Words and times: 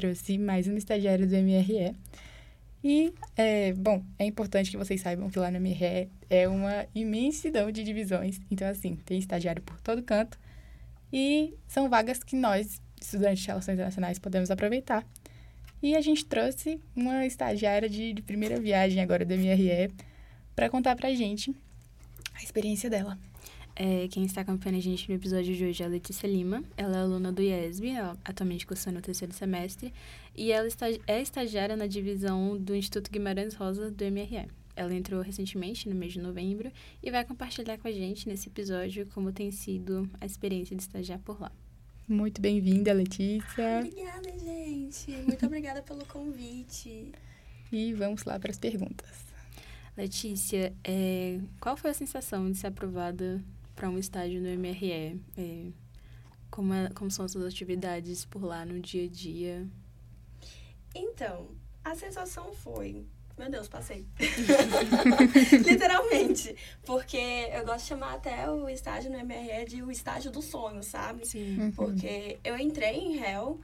trouxe 0.00 0.38
mais 0.38 0.68
uma 0.68 0.78
estagiária 0.78 1.26
do 1.26 1.34
MRE. 1.34 1.92
E, 2.84 3.12
é, 3.36 3.72
bom, 3.72 4.00
é 4.16 4.24
importante 4.24 4.70
que 4.70 4.76
vocês 4.76 5.00
saibam 5.00 5.28
que 5.28 5.40
lá 5.40 5.50
no 5.50 5.58
MRE 5.60 6.08
é 6.30 6.46
uma 6.46 6.86
imensidão 6.94 7.72
de 7.72 7.82
divisões. 7.82 8.40
Então, 8.48 8.68
assim, 8.68 8.94
tem 8.94 9.18
estagiário 9.18 9.60
por 9.60 9.80
todo 9.80 10.00
canto. 10.00 10.38
E 11.12 11.52
são 11.66 11.90
vagas 11.90 12.22
que 12.22 12.36
nós, 12.36 12.80
estudantes 13.00 13.42
de 13.42 13.48
Relações 13.48 13.74
Internacionais, 13.74 14.20
podemos 14.20 14.52
aproveitar. 14.52 15.04
E 15.82 15.96
a 15.96 16.00
gente 16.00 16.24
trouxe 16.24 16.80
uma 16.94 17.26
estagiária 17.26 17.88
de, 17.88 18.12
de 18.12 18.22
primeira 18.22 18.60
viagem 18.60 19.02
agora 19.02 19.24
do 19.24 19.34
MRE 19.34 19.90
para 20.54 20.70
contar 20.70 20.94
pra 20.94 21.12
gente 21.12 21.52
a 22.36 22.42
experiência 22.44 22.88
dela. 22.88 23.18
É, 23.80 24.08
quem 24.08 24.24
está 24.24 24.40
acompanhando 24.40 24.78
a 24.78 24.82
gente 24.82 25.08
no 25.08 25.14
episódio 25.14 25.54
de 25.54 25.64
hoje 25.64 25.84
é 25.84 25.86
a 25.86 25.88
Letícia 25.88 26.26
Lima. 26.26 26.64
Ela 26.76 26.96
é 26.96 27.00
aluna 27.00 27.30
do 27.30 27.40
IESB, 27.40 27.92
atualmente 28.24 28.66
cursando 28.66 28.98
o 28.98 29.00
terceiro 29.02 29.32
semestre, 29.32 29.94
e 30.34 30.50
ela 30.50 30.66
está, 30.66 30.86
é 31.06 31.22
estagiária 31.22 31.76
na 31.76 31.86
divisão 31.86 32.58
do 32.58 32.74
Instituto 32.74 33.08
Guimarães 33.08 33.54
Rosa 33.54 33.88
do 33.88 34.04
MRE. 34.04 34.48
Ela 34.74 34.92
entrou 34.92 35.22
recentemente, 35.22 35.88
no 35.88 35.94
mês 35.94 36.12
de 36.12 36.20
novembro, 36.20 36.72
e 37.00 37.08
vai 37.08 37.24
compartilhar 37.24 37.78
com 37.78 37.86
a 37.86 37.92
gente 37.92 38.28
nesse 38.28 38.48
episódio 38.48 39.06
como 39.14 39.30
tem 39.30 39.52
sido 39.52 40.10
a 40.20 40.26
experiência 40.26 40.74
de 40.74 40.82
estagiar 40.82 41.20
por 41.20 41.40
lá. 41.40 41.52
Muito 42.08 42.40
bem-vinda, 42.40 42.92
Letícia. 42.92 43.78
Obrigada, 43.78 44.38
gente. 44.40 45.12
Muito 45.24 45.46
obrigada 45.46 45.82
pelo 45.82 46.04
convite. 46.04 47.12
E 47.70 47.92
vamos 47.92 48.24
lá 48.24 48.40
para 48.40 48.50
as 48.50 48.58
perguntas. 48.58 49.28
Letícia, 49.96 50.72
é, 50.82 51.38
qual 51.60 51.76
foi 51.76 51.90
a 51.90 51.94
sensação 51.94 52.50
de 52.50 52.58
ser 52.58 52.68
aprovada 52.68 53.40
para 53.78 53.88
um 53.88 53.96
estágio 53.96 54.40
no 54.42 54.48
MRE? 54.48 55.22
É, 55.36 55.66
como, 56.50 56.74
é, 56.74 56.90
como 56.90 57.08
são 57.12 57.24
as 57.24 57.30
suas 57.30 57.44
atividades 57.44 58.24
por 58.24 58.42
lá 58.42 58.66
no 58.66 58.80
dia 58.80 59.04
a 59.04 59.08
dia? 59.08 59.68
Então, 60.92 61.46
a 61.84 61.94
sensação 61.94 62.52
foi 62.52 63.06
meu 63.38 63.48
Deus, 63.48 63.68
passei. 63.68 64.04
Literalmente. 65.64 66.56
Porque 66.84 67.16
eu 67.52 67.64
gosto 67.64 67.82
de 67.82 67.88
chamar 67.90 68.14
até 68.14 68.50
o 68.50 68.68
estágio 68.68 69.12
no 69.12 69.18
MRE 69.24 69.64
de 69.64 69.80
o 69.80 69.92
estágio 69.92 70.28
do 70.28 70.42
sonho, 70.42 70.82
sabe? 70.82 71.24
Sim. 71.24 71.60
Uhum. 71.60 71.70
Porque 71.70 72.40
eu 72.42 72.58
entrei 72.58 72.96
em 72.96 73.16
réu 73.16 73.60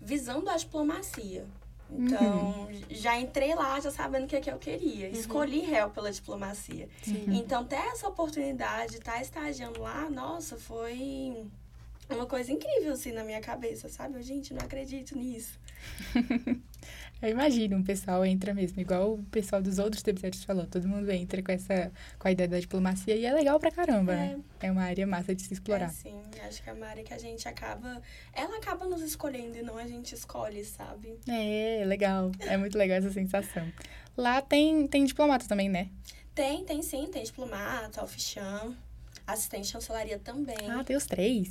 visando 0.00 0.48
a 0.48 0.56
diplomacia. 0.56 1.44
Então, 1.92 2.66
uhum. 2.68 2.80
já 2.90 3.18
entrei 3.18 3.54
lá 3.54 3.80
já 3.80 3.90
sabendo 3.90 4.24
o 4.24 4.26
que, 4.26 4.36
é 4.36 4.40
que 4.40 4.50
eu 4.50 4.58
queria. 4.58 5.08
Uhum. 5.08 5.12
Escolhi 5.14 5.60
réu 5.60 5.90
pela 5.90 6.12
diplomacia. 6.12 6.88
Sim. 7.02 7.26
Então, 7.28 7.64
ter 7.64 7.76
essa 7.76 8.08
oportunidade 8.08 8.92
de 8.92 8.98
estar 8.98 9.14
tá 9.14 9.22
estagiando 9.22 9.80
lá, 9.80 10.08
nossa, 10.08 10.56
foi 10.56 11.46
uma 12.08 12.26
coisa 12.26 12.52
incrível, 12.52 12.92
assim, 12.92 13.12
na 13.12 13.24
minha 13.24 13.40
cabeça, 13.40 13.88
sabe? 13.88 14.16
Eu, 14.16 14.22
gente, 14.22 14.52
não 14.54 14.62
acredito 14.62 15.16
nisso. 15.16 15.58
Eu 17.22 17.28
imagino, 17.28 17.78
o 17.78 17.84
pessoal 17.84 18.24
entra 18.24 18.54
mesmo, 18.54 18.80
igual 18.80 19.14
o 19.14 19.22
pessoal 19.24 19.60
dos 19.60 19.78
outros 19.78 20.02
episódios 20.06 20.42
falou, 20.42 20.66
todo 20.66 20.88
mundo 20.88 21.10
entra 21.10 21.42
com 21.42 21.52
essa 21.52 21.92
com 22.18 22.26
a 22.26 22.32
ideia 22.32 22.48
da 22.48 22.58
diplomacia 22.58 23.14
e 23.14 23.26
é 23.26 23.32
legal 23.32 23.60
pra 23.60 23.70
caramba, 23.70 24.14
é. 24.14 24.16
né? 24.16 24.40
É 24.60 24.72
uma 24.72 24.82
área 24.82 25.06
massa 25.06 25.34
de 25.34 25.42
se 25.42 25.52
explorar. 25.52 25.86
É, 25.86 25.88
sim, 25.88 26.18
acho 26.46 26.62
que 26.62 26.70
é 26.70 26.72
uma 26.72 26.86
área 26.86 27.04
que 27.04 27.12
a 27.12 27.18
gente 27.18 27.46
acaba. 27.46 28.00
Ela 28.32 28.56
acaba 28.56 28.86
nos 28.86 29.02
escolhendo 29.02 29.58
e 29.58 29.62
não 29.62 29.76
a 29.76 29.86
gente 29.86 30.14
escolhe, 30.14 30.64
sabe? 30.64 31.18
É, 31.28 31.84
legal. 31.84 32.32
É 32.40 32.56
muito 32.56 32.78
legal 32.78 32.96
essa 32.96 33.10
sensação. 33.10 33.70
Lá 34.16 34.40
tem, 34.40 34.86
tem 34.86 35.04
diplomata 35.04 35.46
também, 35.46 35.68
né? 35.68 35.90
Tem, 36.34 36.64
tem 36.64 36.80
sim, 36.82 37.06
tem 37.12 37.22
diplomata, 37.22 38.02
oficial, 38.02 38.72
assistente 39.26 39.64
de 39.64 39.72
chancelaria 39.72 40.18
também. 40.18 40.70
Ah, 40.70 40.82
tem 40.82 40.96
os 40.96 41.04
três? 41.04 41.48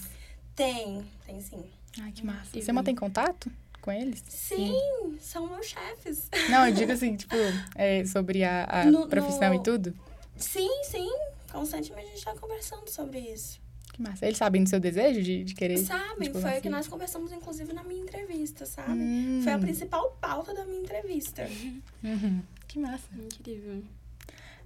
Tem, 0.56 1.06
tem 1.26 1.40
sim. 1.42 1.64
Ai, 2.02 2.12
que 2.12 2.26
massa. 2.26 2.60
Você 2.60 2.72
mantém 2.72 2.96
contato? 2.96 3.52
Com 3.90 3.92
eles? 3.92 4.24
Sim, 4.28 4.72
Sim. 4.72 5.18
são 5.20 5.48
meus 5.48 5.66
chefes. 5.66 6.30
Não, 6.50 6.68
eu 6.68 6.74
digo 6.74 6.92
assim, 6.94 7.16
tipo, 7.16 7.36
é, 7.76 8.06
sobre 8.06 8.44
a, 8.44 8.66
a 8.66 8.86
no, 8.86 9.08
profissão 9.08 9.50
no... 9.50 9.56
e 9.56 9.64
tudo? 9.64 9.94
Sim, 10.38 10.70
sim. 10.84 11.10
Constantemente 11.52 12.08
a 12.08 12.10
gente 12.12 12.24
tá 12.24 12.36
conversando 12.36 12.88
sobre 12.88 13.20
isso. 13.20 13.60
Que 13.92 14.02
massa. 14.02 14.28
Eles 14.28 14.38
sabem 14.38 14.64
do 14.64 14.70
seu 14.70 14.80
desejo 14.80 15.24
de, 15.24 15.44
de 15.44 15.56
querer? 15.56 15.78
Sabem, 15.80 16.32
foi 16.32 16.60
o 16.60 16.62
que 16.62 16.70
nós 16.70 16.88
conversamos, 16.88 17.32
inclusive, 17.32 17.74
na 17.74 17.84
minha 17.84 18.04
entrevista, 18.04 18.68
sabe? 18.68 18.92
Hum. 18.92 19.42
Foi 19.44 19.54
a 19.54 19.58
principal 19.58 20.12
pauta 20.22 20.54
da 20.54 20.64
minha 20.66 20.82
entrevista. 20.82 21.50
Uhum. 22.02 22.42
Que 22.66 22.80
massa. 22.80 23.10
Incrível. 23.14 23.84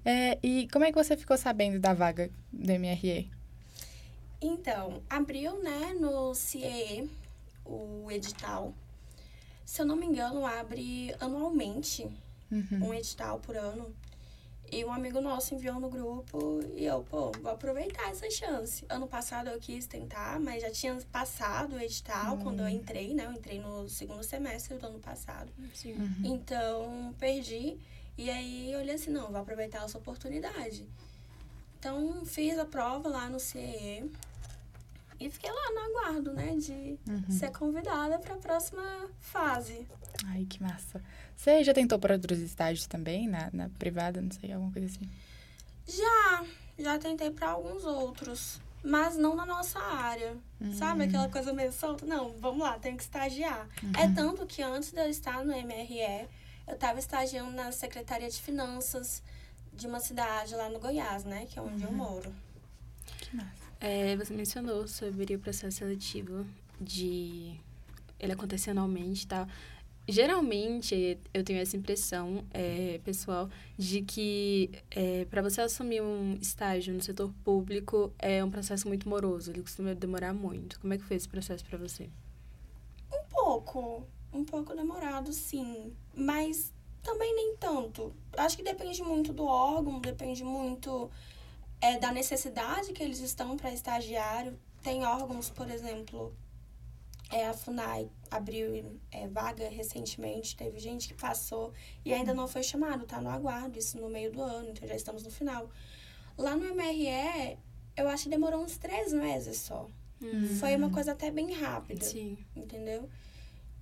É, 0.06 0.38
e 0.44 0.68
como 0.72 0.86
é 0.86 0.92
que 0.92 0.96
você 0.96 1.18
ficou 1.18 1.36
sabendo 1.36 1.80
da 1.80 1.94
vaga 1.94 2.30
do 2.52 2.72
MRE? 2.74 3.31
Então, 4.40 5.02
abriu, 5.09 5.64
né, 5.64 5.96
no 6.00 6.36
CIE, 6.36 7.09
o 7.66 8.12
edital 8.12 8.76
se 9.66 9.81
eu 9.81 9.85
não 9.85 9.96
me 9.96 10.06
engano, 10.06 10.46
abre 10.46 11.16
anualmente 11.19 12.09
uhum. 12.51 12.90
um 12.90 12.94
edital 12.94 13.40
por 13.40 13.56
ano. 13.56 13.94
E 14.72 14.84
um 14.84 14.91
amigo 14.91 15.22
nosso 15.22 15.53
enviou 15.53 15.79
no 15.79 15.88
grupo 15.88 16.59
e 16.75 16.85
eu, 16.85 17.03
pô, 17.03 17.31
vou 17.44 17.51
aproveitar 17.51 18.09
essa 18.09 18.28
chance. 18.31 18.84
Ano 18.90 19.07
passado 19.07 19.47
eu 19.47 19.59
quis 19.59 19.85
tentar, 19.85 20.40
mas 20.40 20.63
já 20.63 20.72
tinha 20.72 20.97
passado 21.12 21.75
o 21.75 21.79
edital 21.79 22.35
uhum. 22.38 22.44
quando 22.44 22.62
eu 22.62 22.68
entrei, 22.68 23.13
né? 23.13 23.25
Eu 23.25 23.34
entrei 23.34 23.59
no 23.59 23.88
segundo 23.88 24.23
semestre 24.23 24.75
do 24.78 24.88
ano 24.88 25.00
passado. 25.00 25.52
Uhum. 25.85 26.16
Então, 26.23 27.13
perdi. 27.19 27.78
E 28.18 28.31
aí 28.31 28.72
eu 28.72 28.79
olhei 28.79 28.96
assim, 28.96 29.12
não, 29.12 29.28
vou 29.28 29.41
aproveitar 29.41 29.84
essa 29.84 29.97
oportunidade. 29.97 30.88
Então, 31.78 32.25
fiz 32.25 32.57
a 32.57 32.66
prova 32.66 33.09
lá 33.09 33.29
no 33.29 33.40
CE. 33.40 34.09
E 35.25 35.29
fiquei 35.29 35.50
lá 35.51 35.72
no 35.73 35.79
aguardo, 35.79 36.34
né? 36.34 36.56
De 36.57 37.00
uhum. 37.07 37.23
ser 37.31 37.51
convidada 37.51 38.19
para 38.19 38.34
a 38.35 38.38
próxima 38.38 39.09
fase. 39.19 39.88
Ai, 40.25 40.45
que 40.50 40.61
massa. 40.61 41.01
Você 41.35 41.63
já 41.63 41.73
tentou 41.73 41.97
para 41.97 42.16
outros 42.16 42.39
estágios 42.39 42.85
também, 42.88 43.28
na, 43.28 43.50
na 43.53 43.69
privada, 43.69 44.22
não 44.22 44.31
sei, 44.31 44.51
alguma 44.51 44.72
coisa 44.72 44.88
assim? 44.88 45.09
Já, 45.88 46.44
já 46.78 47.00
tentei 47.00 47.31
para 47.31 47.50
alguns 47.50 47.84
outros. 47.85 48.59
Mas 48.84 49.16
não 49.16 49.34
na 49.34 49.45
nossa 49.45 49.79
área. 49.79 50.35
Uhum. 50.59 50.73
Sabe 50.73 51.06
aquela 51.06 51.29
coisa 51.29 51.53
meio 51.53 51.72
solta? 51.72 52.05
Não, 52.05 52.34
vamos 52.40 52.59
lá, 52.59 52.78
tenho 52.78 52.97
que 52.97 53.03
estagiar. 53.03 53.66
Uhum. 53.81 53.91
É 53.97 54.13
tanto 54.13 54.45
que 54.45 54.61
antes 54.61 54.91
de 54.91 55.00
eu 55.00 55.09
estar 55.09 55.44
no 55.45 55.53
MRE, 55.53 56.28
eu 56.67 56.73
estava 56.73 57.00
estagiando 57.00 57.51
na 57.51 57.72
Secretaria 57.72 58.29
de 58.29 58.41
Finanças 58.41 59.23
de 59.72 59.88
uma 59.88 60.01
cidade 60.01 60.53
lá 60.53 60.67
no 60.67 60.79
Goiás, 60.79 61.23
né? 61.23 61.45
Que 61.50 61.57
é 61.57 61.61
onde 61.61 61.81
eu 61.81 61.90
Uhum. 61.91 61.95
moro. 61.95 62.34
Que 63.19 63.35
massa. 63.38 63.62
É, 63.86 64.16
você 64.16 64.34
mencionou 64.34 64.88
sobre 64.88 65.36
o 65.36 65.40
processo 65.40 65.80
seletivo 65.80 66.46
de 66.80 67.54
ele 68.18 68.32
acontecer 68.32 68.70
anualmente 68.70 69.28
tal. 69.28 69.46
Geralmente, 70.08 71.20
eu 71.34 71.44
tenho 71.44 71.60
essa 71.60 71.76
impressão, 71.76 72.46
é, 72.54 73.02
pessoal, 73.04 73.50
de 73.78 74.02
que 74.02 74.72
é, 74.90 75.26
para 75.26 75.42
você 75.42 75.60
assumir 75.60 76.02
um 76.02 76.38
estágio 76.42 76.94
no 76.94 77.02
setor 77.02 77.30
público 77.44 78.14
é 78.20 78.42
um 78.42 78.50
processo 78.50 78.88
muito 78.88 79.08
moroso, 79.10 79.52
ele 79.52 79.62
costuma 79.62 79.94
demorar 79.94 80.34
muito. 80.34 80.80
Como 80.80 80.94
é 80.94 80.98
que 80.98 81.04
foi 81.04 81.18
esse 81.18 81.28
processo 81.28 81.66
para 81.66 81.78
você? 81.78 82.10
Um 83.12 83.26
pouco, 83.30 84.08
um 84.32 84.46
pouco 84.46 84.74
demorado, 84.74 85.34
sim, 85.34 85.92
mas 86.16 86.72
também 87.02 87.36
nem 87.36 87.58
tanto. 87.58 88.14
Acho 88.38 88.56
que 88.56 88.64
depende 88.64 89.04
muito 89.04 89.34
do 89.34 89.44
órgão, 89.44 90.00
depende 90.00 90.42
muito 90.42 91.12
é, 91.84 92.00
da 92.00 92.14
necessidade 92.14 92.94
que 92.94 93.04
eles 93.04 93.20
estão 93.20 93.58
para 93.58 93.74
estagiário. 93.74 94.58
Tem 94.82 95.06
órgãos, 95.06 95.50
por 95.50 95.70
exemplo, 95.70 96.34
é, 97.30 97.46
a 97.46 97.54
FUNAI 97.54 98.10
abriu 98.32 98.98
é, 99.12 99.28
vaga 99.28 99.68
recentemente, 99.68 100.56
teve 100.56 100.80
gente 100.80 101.10
que 101.10 101.14
passou 101.14 101.74
e 102.06 102.14
ainda 102.14 102.34
não 102.34 102.48
foi 102.48 102.64
chamado, 102.64 103.06
tá 103.06 103.20
no 103.20 103.30
aguardo, 103.30 103.78
isso 103.78 104.00
no 104.00 104.10
meio 104.10 104.32
do 104.32 104.42
ano, 104.42 104.70
então 104.70 104.88
já 104.88 104.96
estamos 104.96 105.24
no 105.24 105.30
final. 105.30 105.70
Lá 106.38 106.56
no 106.56 106.74
MRE, 106.74 107.58
eu 107.98 108.08
acho 108.08 108.24
que 108.24 108.30
demorou 108.30 108.64
uns 108.64 108.78
três 108.78 109.12
meses 109.12 109.58
só. 109.58 109.86
Uhum. 110.22 110.56
Foi 110.62 110.74
uma 110.78 110.90
coisa 110.90 111.12
até 111.12 111.30
bem 111.30 111.52
rápida. 111.52 112.06
Sim. 112.06 112.38
Entendeu? 112.56 113.10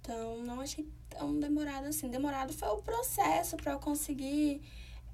Então, 0.02 0.42
não 0.44 0.60
achei 0.60 0.90
tão 1.08 1.40
demorado 1.40 1.86
assim. 1.86 2.09
Demorado 2.09 2.52
foi 2.52 2.70
o 2.70 2.82
processo 2.82 3.56
para 3.58 3.74
eu 3.74 3.80
conseguir 3.80 4.59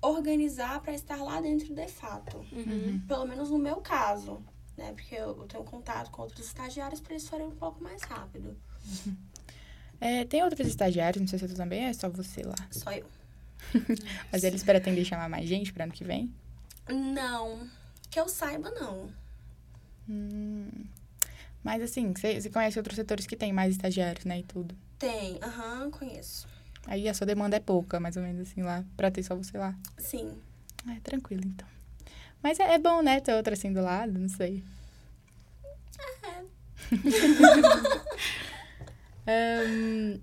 organizar 0.02 0.82
para 0.82 0.94
estar 0.94 1.18
lá 1.18 1.42
dentro 1.42 1.74
de 1.74 1.88
fato. 1.88 2.38
Uhum. 2.52 3.02
Pelo 3.08 3.26
menos 3.26 3.50
no 3.50 3.58
meu 3.58 3.78
caso, 3.78 4.44
né? 4.78 4.94
Porque 4.94 5.16
eu, 5.16 5.34
tenho 5.48 5.64
contato 5.64 6.12
com 6.12 6.22
outros 6.22 6.46
estagiários 6.46 7.00
para 7.00 7.16
isso 7.16 7.30
forem 7.30 7.48
um 7.48 7.56
pouco 7.56 7.84
mais 7.84 8.02
rápido. 8.04 8.56
Uhum. 9.06 9.16
É, 10.00 10.26
tem 10.26 10.44
outros 10.44 10.68
estagiários, 10.68 11.22
não 11.22 11.28
sei 11.28 11.40
se 11.40 11.48
tu 11.48 11.56
também 11.56 11.86
é 11.86 11.94
só 11.94 12.08
você 12.10 12.44
lá. 12.44 12.56
Só 12.72 12.92
eu. 12.92 13.06
Mas 14.32 14.44
eles 14.44 14.64
pretendem 14.64 15.04
chamar 15.04 15.28
mais 15.28 15.48
gente 15.48 15.74
para 15.74 15.86
ano 15.86 15.94
que 15.94 16.04
vem? 16.04 16.32
Não. 16.88 17.68
Que 18.10 18.20
eu 18.20 18.30
saiba, 18.30 18.70
não. 18.72 19.10
Hum. 20.08 20.70
Mas 21.64 21.82
assim, 21.82 22.14
você 22.14 22.50
conhece 22.50 22.78
outros 22.78 22.96
setores 22.96 23.26
que 23.26 23.36
tem 23.36 23.52
mais 23.52 23.72
estagiários, 23.72 24.24
né? 24.24 24.40
E 24.40 24.44
tudo. 24.44 24.76
Tem, 24.98 25.40
aham, 25.44 25.86
uhum, 25.86 25.92
conheço. 25.92 26.48
Aí 26.88 27.08
a 27.08 27.14
sua 27.14 27.28
demanda 27.28 27.58
é 27.58 27.60
pouca, 27.60 28.00
mais 28.00 28.18
ou 28.18 28.24
menos 28.24 28.50
assim, 28.50 28.64
lá, 28.64 28.84
pra 28.96 29.12
ter 29.12 29.22
só 29.22 29.36
você 29.36 29.58
lá. 29.58 29.78
Sim. 29.98 30.36
É, 30.90 31.00
tranquilo, 31.02 31.44
então. 31.46 31.68
Mas 32.42 32.60
é, 32.60 32.74
é 32.74 32.80
bom, 32.80 33.04
né, 33.04 33.20
ter 33.20 33.34
outra 33.34 33.54
assim 33.54 33.72
do 33.72 33.82
lado, 33.82 34.18
não 34.18 34.30
sei. 34.30 34.64
É. 36.24 36.44
um, 39.68 40.20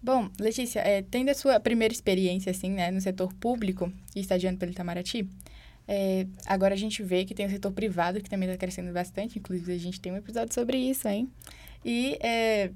Bom, 0.00 0.30
Letícia, 0.38 0.80
é, 0.80 1.02
tendo 1.02 1.28
a 1.30 1.34
sua 1.34 1.58
primeira 1.58 1.92
experiência, 1.92 2.50
assim, 2.50 2.70
né, 2.70 2.90
no 2.90 3.00
setor 3.00 3.32
público 3.34 3.92
e 4.14 4.20
estagiando 4.20 4.56
pelo 4.56 4.70
Itamaraty, 4.70 5.28
é, 5.88 6.26
agora 6.46 6.74
a 6.74 6.78
gente 6.78 7.02
vê 7.02 7.24
que 7.24 7.34
tem 7.34 7.46
o 7.46 7.50
setor 7.50 7.72
privado, 7.72 8.20
que 8.22 8.30
também 8.30 8.48
está 8.48 8.58
crescendo 8.58 8.92
bastante, 8.92 9.38
inclusive 9.38 9.72
a 9.72 9.78
gente 9.78 10.00
tem 10.00 10.12
um 10.12 10.16
episódio 10.16 10.54
sobre 10.54 10.76
isso, 10.76 11.08
hein? 11.08 11.28
E 11.84 12.16
é, 12.20 12.70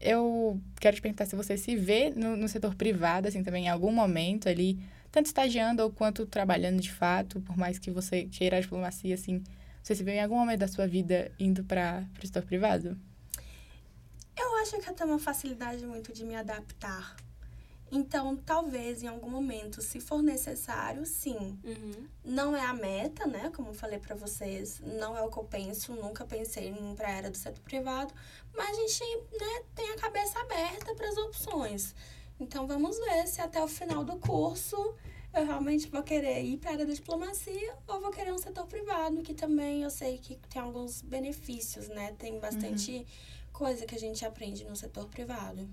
eu 0.00 0.60
quero 0.80 0.96
te 0.96 1.02
perguntar 1.02 1.26
se 1.26 1.36
você 1.36 1.56
se 1.56 1.76
vê 1.76 2.10
no, 2.10 2.36
no 2.36 2.48
setor 2.48 2.74
privado, 2.74 3.28
assim, 3.28 3.42
também 3.42 3.66
em 3.66 3.68
algum 3.68 3.92
momento 3.92 4.48
ali, 4.48 4.78
tanto 5.10 5.26
estagiando 5.26 5.82
ou 5.82 5.90
quanto 5.90 6.26
trabalhando 6.26 6.80
de 6.80 6.92
fato, 6.92 7.40
por 7.40 7.56
mais 7.56 7.78
que 7.78 7.90
você 7.90 8.24
queira 8.24 8.58
a 8.58 8.60
diplomacia, 8.60 9.14
assim, 9.14 9.42
você 9.82 9.94
se 9.94 10.02
vê 10.02 10.16
em 10.16 10.22
algum 10.22 10.36
momento 10.36 10.60
da 10.60 10.68
sua 10.68 10.86
vida 10.86 11.30
indo 11.38 11.64
para 11.64 12.04
o 12.22 12.26
setor 12.26 12.42
privado? 12.42 12.98
Eu 14.36 14.56
acho 14.56 14.78
que 14.78 14.90
eu 14.90 14.94
tenho 14.94 15.10
uma 15.10 15.18
facilidade 15.18 15.86
muito 15.86 16.12
de 16.12 16.24
me 16.24 16.34
adaptar. 16.34 17.16
Então, 17.90 18.36
talvez 18.36 19.02
em 19.02 19.06
algum 19.06 19.30
momento, 19.30 19.80
se 19.80 20.00
for 20.00 20.20
necessário, 20.22 21.06
sim. 21.06 21.58
Uhum. 21.64 22.08
Não 22.24 22.56
é 22.56 22.60
a 22.60 22.72
meta, 22.72 23.26
né? 23.26 23.50
Como 23.54 23.68
eu 23.68 23.74
falei 23.74 23.98
para 23.98 24.16
vocês, 24.16 24.80
não 24.80 25.16
é 25.16 25.22
o 25.22 25.30
que 25.30 25.38
eu 25.38 25.44
penso, 25.44 25.92
nunca 25.92 26.24
pensei 26.24 26.68
em 26.68 26.92
ir 26.92 26.96
para 26.96 27.08
a 27.08 27.14
área 27.14 27.30
do 27.30 27.36
setor 27.36 27.62
privado, 27.62 28.12
mas 28.56 28.70
a 28.70 28.80
gente 28.80 29.04
né, 29.38 29.62
tem 29.74 29.90
a 29.90 29.96
cabeça 29.96 30.38
aberta 30.40 30.94
para 30.94 31.08
as 31.08 31.16
opções. 31.16 31.94
Então, 32.40 32.66
vamos 32.66 32.98
ver 32.98 33.26
se 33.28 33.40
até 33.40 33.62
o 33.62 33.68
final 33.68 34.04
do 34.04 34.16
curso 34.18 34.76
eu 35.32 35.44
realmente 35.44 35.88
vou 35.88 36.02
querer 36.02 36.42
ir 36.42 36.56
para 36.56 36.70
a 36.70 36.72
área 36.74 36.86
da 36.86 36.92
diplomacia 36.92 37.76
ou 37.86 38.00
vou 38.00 38.10
querer 38.10 38.32
um 38.32 38.38
setor 38.38 38.66
privado, 38.66 39.22
que 39.22 39.34
também 39.34 39.82
eu 39.82 39.90
sei 39.90 40.18
que 40.18 40.36
tem 40.48 40.60
alguns 40.60 41.02
benefícios, 41.02 41.88
né? 41.88 42.14
Tem 42.18 42.38
bastante 42.40 42.92
uhum. 42.92 43.04
coisa 43.52 43.84
que 43.84 43.94
a 43.94 43.98
gente 43.98 44.24
aprende 44.24 44.64
no 44.64 44.74
setor 44.74 45.06
privado. 45.08 45.68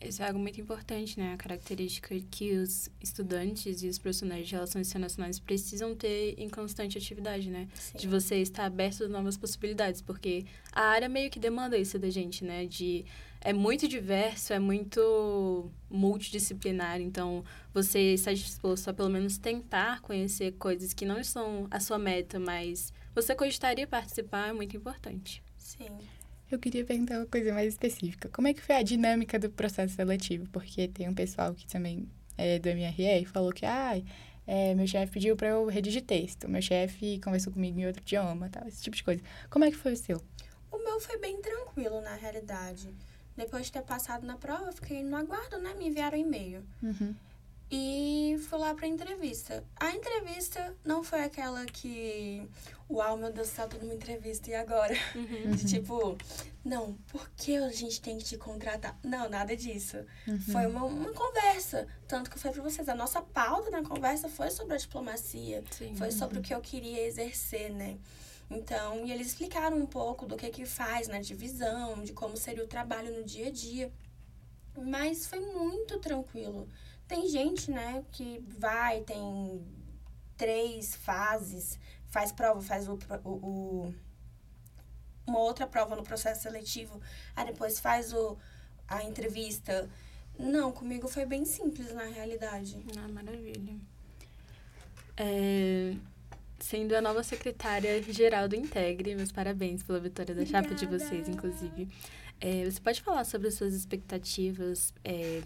Isso 0.00 0.22
é 0.22 0.28
algo 0.28 0.38
muito 0.38 0.60
importante, 0.60 1.18
né? 1.18 1.34
A 1.34 1.36
característica 1.36 2.14
que 2.30 2.52
os 2.52 2.88
estudantes 3.02 3.82
e 3.82 3.88
os 3.88 3.98
profissionais 3.98 4.46
de 4.46 4.54
relações 4.54 4.88
internacionais 4.88 5.40
precisam 5.40 5.94
ter 5.94 6.34
em 6.38 6.48
constante 6.48 6.96
atividade, 6.96 7.50
né? 7.50 7.68
Sim. 7.74 7.98
De 7.98 8.06
você 8.06 8.36
estar 8.36 8.64
aberto 8.64 9.04
a 9.04 9.08
novas 9.08 9.36
possibilidades, 9.36 10.00
porque 10.00 10.46
a 10.72 10.82
área 10.82 11.08
meio 11.08 11.30
que 11.30 11.40
demanda 11.40 11.76
isso 11.76 11.98
da 11.98 12.10
gente, 12.10 12.44
né? 12.44 12.64
De 12.64 13.04
é 13.40 13.52
muito 13.52 13.88
diverso, 13.88 14.52
é 14.52 14.58
muito 14.58 15.70
multidisciplinar, 15.90 17.00
então 17.00 17.44
você 17.72 18.14
está 18.14 18.32
disposto 18.32 18.88
a 18.88 18.92
pelo 18.92 19.08
menos 19.08 19.38
tentar 19.38 20.00
conhecer 20.00 20.52
coisas 20.52 20.92
que 20.92 21.04
não 21.04 21.22
são 21.22 21.66
a 21.70 21.80
sua 21.80 21.98
meta, 21.98 22.38
mas 22.38 22.92
você 23.14 23.34
gostaria 23.34 23.84
de 23.84 23.90
participar 23.90 24.48
é 24.48 24.52
muito 24.52 24.76
importante. 24.76 25.42
Sim. 25.56 25.90
Eu 26.50 26.58
queria 26.58 26.84
perguntar 26.84 27.18
uma 27.18 27.26
coisa 27.26 27.52
mais 27.52 27.68
específica. 27.68 28.28
Como 28.30 28.48
é 28.48 28.54
que 28.54 28.62
foi 28.62 28.76
a 28.76 28.82
dinâmica 28.82 29.38
do 29.38 29.50
processo 29.50 29.94
seletivo? 29.94 30.48
Porque 30.50 30.88
tem 30.88 31.08
um 31.08 31.14
pessoal 31.14 31.54
que 31.54 31.66
também 31.66 32.08
é 32.38 32.58
do 32.58 32.68
MRE 32.68 33.22
e 33.22 33.24
falou 33.26 33.52
que, 33.52 33.66
ah, 33.66 34.00
é, 34.46 34.74
meu 34.74 34.86
chefe 34.86 35.12
pediu 35.12 35.36
para 35.36 35.48
eu 35.48 35.66
redigir 35.66 36.02
texto, 36.02 36.48
meu 36.48 36.62
chefe 36.62 37.20
conversou 37.22 37.52
comigo 37.52 37.78
em 37.78 37.86
outro 37.86 38.00
idioma, 38.00 38.48
tal, 38.48 38.66
esse 38.66 38.82
tipo 38.82 38.96
de 38.96 39.04
coisa. 39.04 39.22
Como 39.50 39.64
é 39.64 39.70
que 39.70 39.76
foi 39.76 39.92
o 39.92 39.96
seu? 39.96 40.22
O 40.72 40.78
meu 40.78 40.98
foi 41.00 41.18
bem 41.18 41.40
tranquilo, 41.42 42.00
na 42.00 42.14
realidade. 42.14 42.94
Depois 43.36 43.66
de 43.66 43.72
ter 43.72 43.82
passado 43.82 44.26
na 44.26 44.36
prova, 44.36 44.64
eu 44.64 44.72
fiquei 44.72 45.02
no 45.02 45.16
aguardo, 45.16 45.58
né? 45.58 45.74
Me 45.74 45.88
enviaram 45.88 46.16
e-mail. 46.16 46.64
Uhum. 46.82 47.14
E 47.70 48.38
fui 48.48 48.58
lá 48.58 48.74
pra 48.74 48.86
entrevista. 48.86 49.62
A 49.78 49.90
entrevista 49.92 50.74
não 50.84 51.04
foi 51.04 51.22
aquela 51.22 51.66
que. 51.66 52.48
Uau, 52.90 53.18
meu 53.18 53.30
Deus 53.30 53.48
do 53.48 53.54
céu, 53.54 53.68
tô 53.68 53.76
numa 53.76 53.92
entrevista, 53.92 54.50
e 54.50 54.54
agora? 54.54 54.94
Uhum. 55.14 55.50
De 55.50 55.66
tipo, 55.66 56.16
não, 56.64 56.94
por 57.08 57.28
que 57.36 57.56
a 57.56 57.70
gente 57.70 58.00
tem 58.00 58.16
que 58.16 58.24
te 58.24 58.38
contratar? 58.38 58.98
Não, 59.02 59.28
nada 59.28 59.54
disso. 59.54 59.98
Uhum. 60.26 60.40
Foi 60.40 60.66
uma, 60.66 60.84
uma 60.84 61.12
conversa. 61.12 61.86
Tanto 62.06 62.30
que 62.30 62.36
eu 62.36 62.40
falei 62.40 62.54
pra 62.54 62.70
vocês, 62.70 62.88
a 62.88 62.94
nossa 62.94 63.20
pauta 63.20 63.70
na 63.70 63.82
conversa 63.82 64.28
foi 64.28 64.50
sobre 64.50 64.74
a 64.74 64.78
diplomacia. 64.78 65.62
Sim. 65.70 65.94
Foi 65.96 66.10
sobre 66.10 66.38
o 66.38 66.42
que 66.42 66.54
eu 66.54 66.60
queria 66.60 67.06
exercer, 67.06 67.70
né? 67.70 67.98
Então, 68.50 69.04
e 69.04 69.12
eles 69.12 69.28
explicaram 69.28 69.76
um 69.76 69.86
pouco 69.86 70.24
do 70.24 70.36
que 70.36 70.48
que 70.48 70.64
faz 70.64 71.06
na 71.06 71.20
divisão, 71.20 72.02
de 72.02 72.14
como 72.14 72.36
seria 72.36 72.64
o 72.64 72.68
trabalho 72.68 73.14
no 73.14 73.22
dia 73.22 73.48
a 73.48 73.50
dia. 73.50 73.92
Mas 74.76 75.26
foi 75.26 75.40
muito 75.40 75.98
tranquilo. 75.98 76.66
Tem 77.08 77.26
gente, 77.26 77.70
né, 77.70 78.04
que 78.12 78.44
vai, 78.58 79.00
tem 79.00 79.66
três 80.36 80.94
fases, 80.94 81.78
faz 82.08 82.30
prova, 82.30 82.60
faz 82.60 82.86
o, 82.86 82.98
o, 83.24 83.30
o 83.30 83.94
uma 85.26 85.40
outra 85.40 85.66
prova 85.66 85.94
no 85.94 86.02
processo 86.02 86.42
seletivo, 86.42 87.00
aí 87.36 87.46
depois 87.46 87.78
faz 87.78 88.12
o, 88.12 88.36
a 88.86 89.02
entrevista. 89.04 89.88
Não, 90.38 90.72
comigo 90.72 91.08
foi 91.08 91.26
bem 91.26 91.44
simples 91.44 91.92
na 91.92 92.04
realidade. 92.04 92.78
Ah, 92.96 93.08
maravilha. 93.08 93.76
É, 95.16 95.94
sendo 96.58 96.94
a 96.94 97.00
nova 97.00 97.22
secretária 97.22 98.02
geral 98.02 98.48
do 98.48 98.56
Integre, 98.56 99.14
meus 99.14 99.32
parabéns 99.32 99.82
pela 99.82 100.00
vitória 100.00 100.34
da 100.34 100.42
Obrigada. 100.42 100.68
chapa 100.68 100.78
de 100.78 100.86
vocês, 100.86 101.28
inclusive. 101.28 101.88
É, 102.40 102.64
você 102.64 102.80
pode 102.80 103.02
falar 103.02 103.24
sobre 103.24 103.48
as 103.48 103.54
suas 103.54 103.74
expectativas 103.74 104.94
é, 105.04 105.42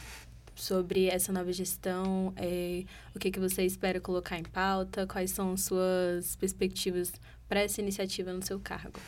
sobre 0.54 1.06
essa 1.08 1.32
nova 1.32 1.52
gestão, 1.52 2.32
é, 2.36 2.84
o 3.14 3.18
que, 3.18 3.30
que 3.30 3.40
você 3.40 3.64
espera 3.64 4.00
colocar 4.00 4.38
em 4.38 4.42
pauta, 4.42 5.06
quais 5.06 5.30
são 5.30 5.56
suas 5.56 6.36
perspectivas 6.36 7.12
para 7.48 7.60
essa 7.60 7.80
iniciativa 7.80 8.32
no 8.32 8.44
seu 8.44 8.60
cargo? 8.60 9.00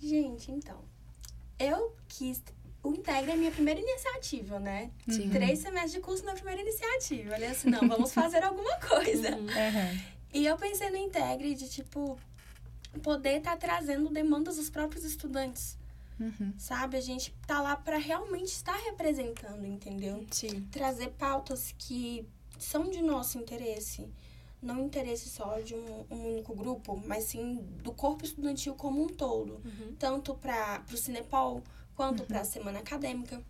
Gente, 0.00 0.50
então, 0.50 0.78
eu 1.58 1.94
quis. 2.08 2.42
O 2.82 2.92
Integra 2.92 3.32
é 3.32 3.36
minha 3.36 3.52
primeira 3.52 3.80
iniciativa, 3.80 4.58
né? 4.58 4.90
Sim. 5.08 5.30
Três 5.30 5.60
semestres 5.60 5.92
de 5.92 6.00
curso 6.00 6.24
na 6.24 6.34
primeira 6.34 6.60
iniciativa. 6.60 7.34
Olha 7.34 7.50
assim, 7.50 7.70
não, 7.70 7.86
vamos 7.86 8.10
fazer 8.14 8.42
alguma 8.42 8.76
coisa. 8.78 9.36
Uhum. 9.36 9.42
Uhum. 9.42 10.00
E 10.34 10.44
eu 10.44 10.56
pensei 10.56 10.90
no 10.90 10.96
Integre 10.96 11.54
de, 11.54 11.68
tipo, 11.68 12.18
poder 13.02 13.38
estar 13.38 13.52
tá 13.52 13.56
trazendo 13.56 14.10
demandas 14.10 14.56
dos 14.56 14.68
próprios 14.68 15.04
estudantes. 15.04 15.78
Uhum. 16.18 16.52
Sabe? 16.58 16.96
A 16.96 17.00
gente 17.00 17.34
tá 17.46 17.60
lá 17.60 17.76
para 17.76 17.96
realmente 17.98 18.48
estar 18.52 18.76
representando, 18.76 19.64
entendeu? 19.66 20.24
Sim. 20.30 20.62
Trazer 20.70 21.10
pautas 21.10 21.74
que 21.78 22.26
são 22.58 22.90
de 22.90 23.02
nosso 23.02 23.38
interesse. 23.38 24.08
Não 24.60 24.84
interesse 24.86 25.28
só 25.28 25.58
de 25.58 25.74
um, 25.74 26.04
um 26.10 26.28
único 26.34 26.54
grupo, 26.54 27.00
mas 27.06 27.24
sim 27.24 27.56
do 27.82 27.92
corpo 27.92 28.24
estudantil 28.24 28.74
como 28.74 29.02
um 29.02 29.08
todo. 29.08 29.54
Uhum. 29.64 29.96
Tanto 29.98 30.34
para 30.34 30.84
o 30.92 30.96
Cinepol, 30.96 31.62
quanto 31.96 32.20
Uhum. 32.20 32.26
para 32.26 32.40
a 32.40 32.44
Semana 32.44 32.78
Acadêmica. 32.78 33.42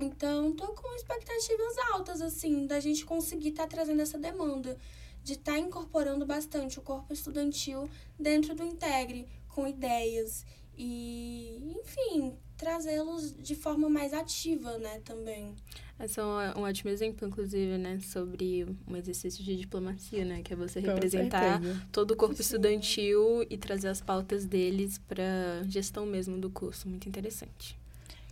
Então, 0.00 0.52
tô 0.52 0.66
com 0.68 0.96
expectativas 0.96 1.78
altas, 1.92 2.20
assim, 2.20 2.66
da 2.66 2.80
gente 2.80 3.04
conseguir 3.04 3.50
estar 3.50 3.68
trazendo 3.68 4.02
essa 4.02 4.18
demanda. 4.18 4.76
De 5.22 5.34
estar 5.34 5.56
incorporando 5.56 6.26
bastante 6.26 6.80
o 6.80 6.82
corpo 6.82 7.12
estudantil 7.12 7.88
dentro 8.18 8.56
do 8.56 8.64
Integre, 8.64 9.28
com 9.48 9.68
ideias 9.68 10.44
e, 10.76 11.74
enfim, 11.80 12.34
trazê-los 12.56 13.34
de 13.34 13.54
forma 13.54 13.88
mais 13.88 14.12
ativa, 14.12 14.78
né, 14.78 15.00
também. 15.04 15.54
Esse 16.00 16.18
é 16.18 16.22
um, 16.24 16.60
um 16.60 16.62
ótimo 16.62 16.90
exemplo, 16.90 17.26
inclusive, 17.26 17.78
né, 17.78 17.98
sobre 18.00 18.64
um 18.86 18.96
exercício 18.96 19.42
de 19.44 19.56
diplomacia, 19.56 20.24
né, 20.24 20.42
que 20.42 20.52
é 20.52 20.56
você 20.56 20.80
Com 20.80 20.86
representar 20.88 21.60
certeza. 21.60 21.86
todo 21.92 22.12
o 22.12 22.16
corpo 22.16 22.36
Sim. 22.36 22.42
estudantil 22.42 23.42
e 23.48 23.56
trazer 23.56 23.88
as 23.88 24.00
pautas 24.00 24.44
deles 24.44 24.98
para 24.98 25.62
gestão 25.68 26.06
mesmo 26.06 26.38
do 26.38 26.50
curso. 26.50 26.88
Muito 26.88 27.08
interessante. 27.08 27.76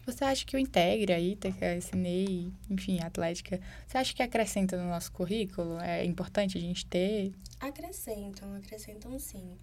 Você 0.06 0.24
acha 0.24 0.44
que 0.44 0.56
o 0.56 0.58
Integra, 0.58 1.14
a 1.14 1.20
Ítaca, 1.20 1.74
a 1.74 1.80
Cinei, 1.80 2.50
enfim, 2.68 2.98
a 3.00 3.06
Atlética, 3.06 3.60
você 3.86 3.98
acha 3.98 4.14
que 4.14 4.22
acrescenta 4.22 4.76
no 4.76 4.88
nosso 4.88 5.12
currículo? 5.12 5.78
É 5.78 6.04
importante 6.04 6.56
a 6.56 6.60
gente 6.60 6.86
ter? 6.86 7.32
Acrescentam, 7.60 8.56
acrescentam 8.56 9.16
sim. 9.18 9.56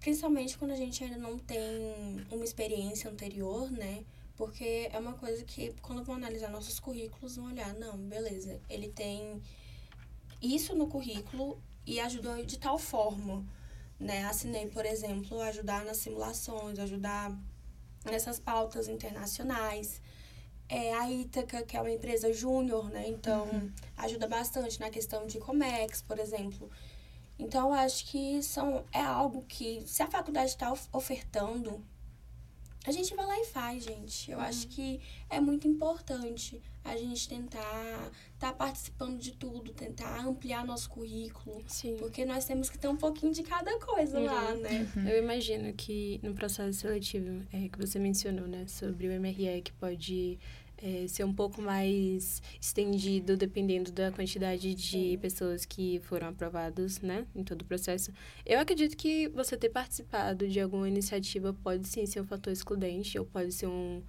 Principalmente 0.00 0.56
quando 0.56 0.72
a 0.72 0.76
gente 0.76 1.02
ainda 1.02 1.18
não 1.18 1.38
tem 1.38 1.58
uma 2.30 2.44
experiência 2.44 3.10
anterior, 3.10 3.70
né? 3.70 4.04
Porque 4.36 4.88
é 4.92 4.98
uma 4.98 5.14
coisa 5.14 5.44
que, 5.44 5.74
quando 5.82 6.04
vão 6.04 6.14
analisar 6.14 6.48
nossos 6.48 6.78
currículos, 6.78 7.36
vão 7.36 7.46
olhar, 7.46 7.74
não, 7.74 7.98
beleza, 7.98 8.60
ele 8.70 8.88
tem 8.88 9.42
isso 10.40 10.74
no 10.76 10.86
currículo 10.86 11.60
e 11.84 11.98
ajudou 11.98 12.44
de 12.44 12.58
tal 12.58 12.78
forma, 12.78 13.44
né? 13.98 14.24
Assinei, 14.26 14.68
por 14.68 14.86
exemplo, 14.86 15.40
ajudar 15.40 15.84
nas 15.84 15.96
simulações, 15.96 16.78
ajudar 16.78 17.36
nessas 18.04 18.38
pautas 18.38 18.86
internacionais. 18.86 20.00
É 20.68 20.94
a 20.94 21.10
Ítaca, 21.10 21.62
que 21.62 21.76
é 21.76 21.80
uma 21.80 21.90
empresa 21.90 22.32
júnior, 22.32 22.90
né? 22.90 23.08
Então, 23.08 23.48
ajuda 23.96 24.28
bastante 24.28 24.78
na 24.78 24.90
questão 24.90 25.26
de 25.26 25.38
Comex, 25.38 26.02
por 26.02 26.18
exemplo. 26.18 26.70
Então, 27.38 27.68
eu 27.68 27.74
acho 27.74 28.04
que 28.06 28.42
são, 28.42 28.84
é 28.92 29.00
algo 29.00 29.44
que, 29.48 29.82
se 29.86 30.02
a 30.02 30.06
faculdade 30.08 30.50
está 30.50 30.72
ofertando, 30.92 31.80
a 32.86 32.90
gente 32.92 33.14
vai 33.14 33.26
lá 33.26 33.38
e 33.40 33.44
faz, 33.44 33.84
gente. 33.84 34.30
Eu 34.30 34.40
acho 34.40 34.66
que 34.68 35.00
é 35.28 35.38
muito 35.40 35.68
importante 35.68 36.60
a 36.84 36.96
gente 36.96 37.28
tentar 37.28 38.10
estar 38.34 38.52
participando 38.54 39.18
de 39.18 39.32
tudo, 39.32 39.72
tentar 39.72 40.20
ampliar 40.24 40.64
nosso 40.64 40.88
currículo. 40.88 41.62
Sim. 41.66 41.96
Porque 41.98 42.24
nós 42.24 42.46
temos 42.46 42.70
que 42.70 42.78
ter 42.78 42.88
um 42.88 42.96
pouquinho 42.96 43.32
de 43.32 43.42
cada 43.42 43.78
coisa 43.78 44.18
lá, 44.18 44.52
Uhum. 44.52 44.60
né? 44.62 44.92
Eu 45.12 45.18
imagino 45.22 45.72
que 45.74 46.18
no 46.22 46.32
processo 46.34 46.72
seletivo 46.80 47.42
é, 47.52 47.68
que 47.68 47.78
você 47.78 47.98
mencionou, 47.98 48.46
né, 48.48 48.66
sobre 48.66 49.06
o 49.08 49.12
MRE 49.20 49.60
que 49.62 49.72
pode 49.74 50.38
é, 50.82 51.06
ser 51.08 51.24
um 51.24 51.32
pouco 51.32 51.60
mais 51.60 52.42
estendido 52.60 53.36
dependendo 53.36 53.90
da 53.92 54.10
quantidade 54.10 54.74
de 54.74 55.18
pessoas 55.18 55.64
que 55.64 56.00
foram 56.04 56.28
aprovadas, 56.28 57.00
né, 57.00 57.26
em 57.34 57.42
todo 57.42 57.62
o 57.62 57.64
processo. 57.64 58.12
Eu 58.46 58.60
acredito 58.60 58.96
que 58.96 59.28
você 59.28 59.56
ter 59.56 59.70
participado 59.70 60.48
de 60.48 60.60
alguma 60.60 60.88
iniciativa 60.88 61.52
pode 61.52 61.86
sim 61.86 62.06
ser 62.06 62.20
um 62.20 62.26
fator 62.26 62.52
excludente 62.52 63.18
ou 63.18 63.24
pode 63.24 63.52
ser 63.52 63.66
um 63.66 64.02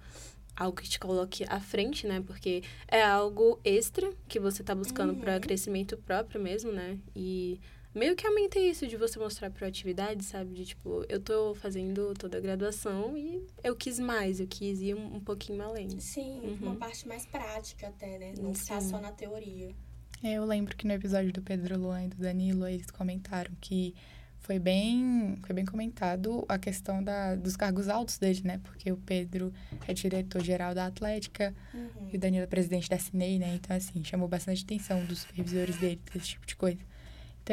algo 0.56 0.76
que 0.76 0.88
te 0.88 1.00
coloque 1.00 1.44
à 1.48 1.58
frente, 1.58 2.06
né? 2.06 2.20
Porque 2.20 2.62
é 2.86 3.02
algo 3.02 3.58
extra 3.64 4.12
que 4.28 4.38
você 4.38 4.62
está 4.62 4.74
buscando 4.74 5.14
uhum. 5.14 5.20
para 5.20 5.40
crescimento 5.40 5.96
próprio 5.96 6.40
mesmo, 6.40 6.70
né? 6.70 6.98
E 7.16 7.58
meio 7.94 8.14
que 8.16 8.26
aumenta 8.26 8.58
isso 8.58 8.86
de 8.86 8.96
você 8.96 9.18
mostrar 9.18 9.50
proatividade, 9.50 10.24
sabe? 10.24 10.54
De 10.54 10.66
tipo, 10.66 11.04
eu 11.08 11.20
tô 11.20 11.54
fazendo 11.54 12.14
toda 12.14 12.38
a 12.38 12.40
graduação 12.40 13.16
e 13.16 13.46
eu 13.62 13.74
quis 13.76 13.98
mais, 13.98 14.40
eu 14.40 14.46
quis 14.46 14.80
ir 14.80 14.94
um, 14.94 15.16
um 15.16 15.20
pouquinho 15.20 15.62
além. 15.62 15.98
Sim, 15.98 16.40
uhum. 16.40 16.58
uma 16.62 16.76
parte 16.76 17.06
mais 17.06 17.26
prática 17.26 17.88
até, 17.88 18.18
né? 18.18 18.34
Não 18.38 18.54
ficar 18.54 18.80
só 18.80 19.00
na 19.00 19.12
teoria. 19.12 19.74
É, 20.22 20.34
eu 20.34 20.44
lembro 20.44 20.76
que 20.76 20.86
no 20.86 20.92
episódio 20.92 21.32
do 21.32 21.40
Pedro 21.40 21.78
Luan 21.78 22.04
e 22.04 22.08
do 22.08 22.16
Danilo, 22.16 22.66
eles 22.66 22.90
comentaram 22.90 23.52
que 23.60 23.94
foi 24.40 24.58
bem, 24.58 25.38
foi 25.46 25.54
bem 25.54 25.64
comentado 25.64 26.44
a 26.48 26.58
questão 26.58 27.02
da, 27.02 27.36
dos 27.36 27.56
cargos 27.56 27.88
altos 27.88 28.18
dele, 28.18 28.40
né? 28.44 28.60
Porque 28.64 28.90
o 28.90 28.96
Pedro 28.96 29.52
é 29.86 29.94
diretor-geral 29.94 30.74
da 30.74 30.86
Atlética 30.86 31.54
uhum. 31.72 32.08
e 32.12 32.16
o 32.16 32.18
Danilo 32.18 32.44
é 32.44 32.46
presidente 32.46 32.88
da 32.88 32.98
Cinei, 32.98 33.38
né? 33.38 33.54
Então, 33.54 33.76
assim, 33.76 34.02
chamou 34.02 34.28
bastante 34.28 34.64
atenção 34.64 35.04
dos 35.04 35.20
supervisores 35.20 35.76
dele, 35.76 36.00
desse 36.12 36.30
tipo 36.30 36.46
de 36.46 36.56
coisa. 36.56 36.89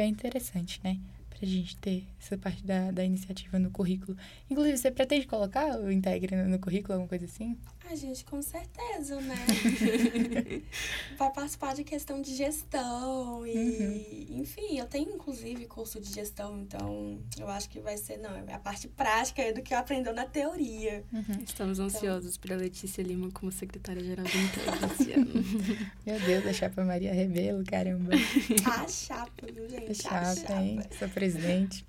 É 0.00 0.06
interessante, 0.06 0.80
né? 0.82 0.98
Pra 1.28 1.46
gente 1.46 1.76
ter 1.76 2.04
essa 2.20 2.36
parte 2.38 2.64
da, 2.64 2.90
da 2.90 3.04
iniciativa 3.04 3.58
no 3.58 3.70
currículo. 3.70 4.16
Inclusive, 4.50 4.76
você 4.76 4.90
pretende 4.90 5.26
colocar 5.26 5.78
o 5.78 5.90
Integre 5.90 6.36
no, 6.36 6.48
no 6.48 6.58
currículo, 6.58 6.94
alguma 6.94 7.08
coisa 7.08 7.24
assim? 7.26 7.56
A 7.90 7.94
gente, 7.94 8.22
com 8.22 8.42
certeza, 8.42 9.18
né? 9.18 9.34
Vai 11.16 11.32
participar 11.32 11.74
de 11.74 11.82
questão 11.82 12.20
de 12.20 12.34
gestão 12.34 13.46
e, 13.46 13.56
uhum. 13.56 14.40
enfim, 14.40 14.78
eu 14.78 14.84
tenho 14.84 15.10
inclusive 15.14 15.64
curso 15.64 15.98
de 15.98 16.12
gestão, 16.12 16.58
então 16.60 17.18
eu 17.38 17.48
acho 17.48 17.70
que 17.70 17.80
vai 17.80 17.96
ser, 17.96 18.18
não, 18.18 18.30
é 18.36 18.52
a 18.52 18.58
parte 18.58 18.88
prática 18.88 19.54
do 19.54 19.62
que 19.62 19.72
eu 19.72 19.78
aprendeu 19.78 20.12
na 20.12 20.26
teoria. 20.26 21.02
Uhum. 21.10 21.42
Estamos 21.42 21.78
então... 21.78 21.86
ansiosos 21.86 22.36
para 22.36 22.56
Letícia 22.56 23.00
Lima 23.02 23.30
como 23.32 23.50
secretária-geral 23.50 24.26
do 24.26 24.38
Inter 24.38 24.92
esse 24.92 25.12
ano. 25.18 25.32
Meu 26.04 26.20
Deus, 26.20 26.46
a 26.46 26.52
chapa 26.52 26.84
Maria 26.84 27.14
Rebelo, 27.14 27.64
caramba. 27.64 28.12
A 28.66 28.86
chapa, 28.86 29.46
viu, 29.50 29.66
gente? 29.66 29.92
A 29.92 29.94
chapa, 29.94 30.18
a 30.18 30.36
chapa. 30.36 30.60
hein? 30.60 30.82
Sou 30.98 31.08
presidente. 31.08 31.86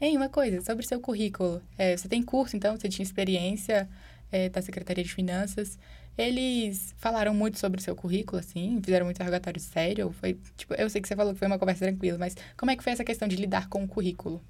Ei, 0.00 0.16
uma 0.16 0.28
coisa, 0.28 0.62
sobre 0.62 0.84
o 0.84 0.88
seu 0.88 1.00
currículo. 1.00 1.60
É, 1.76 1.96
você 1.96 2.08
tem 2.08 2.22
curso, 2.22 2.56
então? 2.56 2.76
Você 2.76 2.88
tinha 2.88 3.02
experiência 3.04 3.88
é, 4.30 4.48
da 4.48 4.62
Secretaria 4.62 5.04
de 5.04 5.12
Finanças. 5.12 5.78
Eles 6.16 6.94
falaram 6.98 7.32
muito 7.32 7.58
sobre 7.58 7.80
o 7.80 7.82
seu 7.82 7.96
currículo, 7.96 8.38
assim, 8.38 8.80
fizeram 8.84 9.06
muito 9.06 9.16
interrogatório 9.16 9.60
sério. 9.60 10.12
Foi, 10.12 10.38
tipo, 10.56 10.74
eu 10.74 10.90
sei 10.90 11.00
que 11.00 11.08
você 11.08 11.16
falou 11.16 11.32
que 11.32 11.38
foi 11.38 11.46
uma 11.46 11.58
conversa 11.58 11.86
tranquila, 11.86 12.18
mas 12.18 12.36
como 12.56 12.70
é 12.70 12.76
que 12.76 12.82
foi 12.82 12.92
essa 12.92 13.04
questão 13.04 13.26
de 13.26 13.36
lidar 13.36 13.68
com 13.68 13.84
o 13.84 13.88
currículo? 13.88 14.42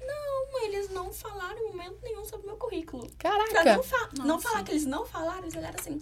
Não, 0.00 0.64
eles 0.64 0.90
não 0.90 1.12
falaram 1.12 1.58
em 1.58 1.68
momento 1.68 1.98
nenhum 2.02 2.24
sobre 2.24 2.46
o 2.46 2.50
meu 2.50 2.56
currículo. 2.56 3.10
Caraca! 3.18 3.62
Pra 3.62 3.76
não, 3.76 3.82
fa 3.82 4.08
não 4.24 4.40
falar 4.40 4.62
que 4.62 4.72
eles 4.72 4.86
não 4.86 5.04
falaram, 5.04 5.42
eles 5.42 5.54
olharam 5.54 5.78
assim. 5.78 6.00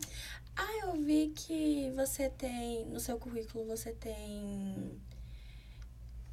Ah, 0.56 0.86
eu 0.86 0.92
vi 0.92 1.32
que 1.34 1.90
você 1.96 2.28
tem. 2.28 2.84
No 2.86 3.00
seu 3.00 3.18
currículo 3.18 3.64
você 3.64 3.92
tem. 3.92 5.00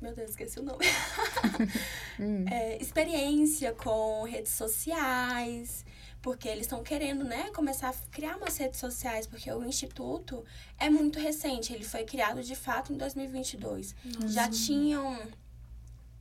Meu 0.02 0.14
Deus, 0.14 0.32
esqueci 0.32 0.60
o 0.60 0.64
nome. 0.64 0.86
hum. 2.20 2.46
é, 2.52 2.78
experiência 2.82 3.74
com 3.74 4.24
redes 4.24 4.52
sociais 4.52 5.86
porque 6.28 6.50
eles 6.50 6.64
estão 6.64 6.84
querendo, 6.84 7.24
né, 7.24 7.50
começar 7.52 7.88
a 7.88 7.94
criar 8.12 8.36
umas 8.36 8.58
redes 8.58 8.82
sociais, 8.82 9.26
porque 9.26 9.50
o 9.50 9.64
instituto 9.64 10.44
é 10.78 10.90
muito 10.90 11.18
recente, 11.20 11.72
ele 11.72 11.86
foi 11.86 12.04
criado 12.04 12.44
de 12.44 12.54
fato 12.54 12.92
em 12.92 12.98
2022. 12.98 13.96
Nossa. 14.04 14.28
Já 14.28 14.50
tinham 14.50 15.18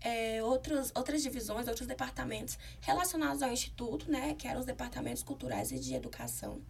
é, 0.00 0.40
outros, 0.44 0.92
outras 0.94 1.24
divisões, 1.24 1.66
outros 1.66 1.88
departamentos 1.88 2.56
relacionados 2.82 3.42
ao 3.42 3.50
instituto, 3.50 4.08
né, 4.08 4.36
que 4.38 4.46
eram 4.46 4.60
os 4.60 4.66
departamentos 4.66 5.24
culturais 5.24 5.72
e 5.72 5.78
de 5.80 5.92
educação. 5.92 6.62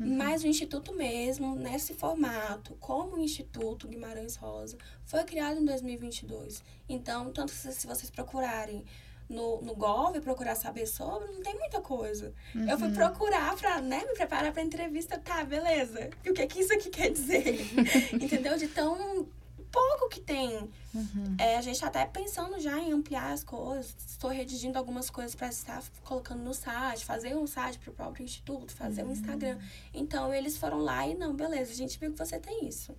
Uhum. 0.00 0.16
Mas 0.16 0.42
o 0.42 0.48
Instituto 0.48 0.92
mesmo, 0.92 1.54
nesse 1.54 1.94
formato, 1.94 2.74
como 2.80 3.14
o 3.14 3.20
Instituto 3.20 3.86
Guimarães 3.86 4.34
Rosa, 4.34 4.76
foi 5.04 5.22
criado 5.22 5.60
em 5.60 5.64
2022. 5.64 6.64
Então, 6.88 7.32
tanto 7.32 7.52
que 7.52 7.72
se 7.72 7.86
vocês 7.86 8.10
procurarem 8.10 8.84
no, 9.28 9.60
no 9.62 9.74
Gov 9.74 10.18
procurar 10.20 10.54
saber 10.54 10.86
sobre, 10.86 11.30
não 11.30 11.42
tem 11.42 11.54
muita 11.58 11.80
coisa. 11.80 12.32
Uhum. 12.54 12.68
Eu 12.68 12.78
fui 12.78 12.88
uhum. 12.88 12.94
procurar 12.94 13.54
pra, 13.56 13.80
né, 13.80 14.04
me 14.04 14.14
preparar 14.14 14.52
pra 14.52 14.62
entrevista, 14.62 15.18
tá, 15.18 15.44
beleza. 15.44 16.10
E 16.24 16.30
o 16.30 16.34
que 16.34 16.46
que 16.46 16.60
isso 16.60 16.72
aqui 16.72 16.88
quer 16.90 17.10
dizer? 17.10 17.60
Entendeu? 18.14 18.56
De 18.56 18.68
tão 18.68 19.26
pouco 19.70 20.08
que 20.08 20.20
tem. 20.20 20.68
Uhum. 20.94 21.36
É, 21.38 21.56
a 21.56 21.60
gente 21.60 21.78
tá 21.78 21.88
até 21.88 22.06
pensando 22.06 22.58
já 22.58 22.78
em 22.78 22.92
ampliar 22.92 23.32
as 23.32 23.44
coisas. 23.44 23.94
Estou 24.06 24.30
redigindo 24.30 24.78
algumas 24.78 25.10
coisas 25.10 25.34
para 25.34 25.48
estar 25.48 25.82
colocando 26.04 26.42
no 26.42 26.54
site, 26.54 27.04
fazer 27.04 27.36
um 27.36 27.46
site 27.46 27.78
para 27.78 27.90
o 27.90 27.94
próprio 27.94 28.24
instituto, 28.24 28.72
fazer 28.72 29.02
uhum. 29.02 29.10
um 29.10 29.12
Instagram. 29.12 29.58
Então, 29.92 30.32
eles 30.32 30.56
foram 30.56 30.78
lá 30.78 31.06
e 31.06 31.14
não, 31.14 31.34
beleza, 31.34 31.72
a 31.72 31.76
gente 31.76 31.98
viu 31.98 32.12
que 32.12 32.18
você 32.18 32.38
tem 32.38 32.66
isso. 32.66 32.94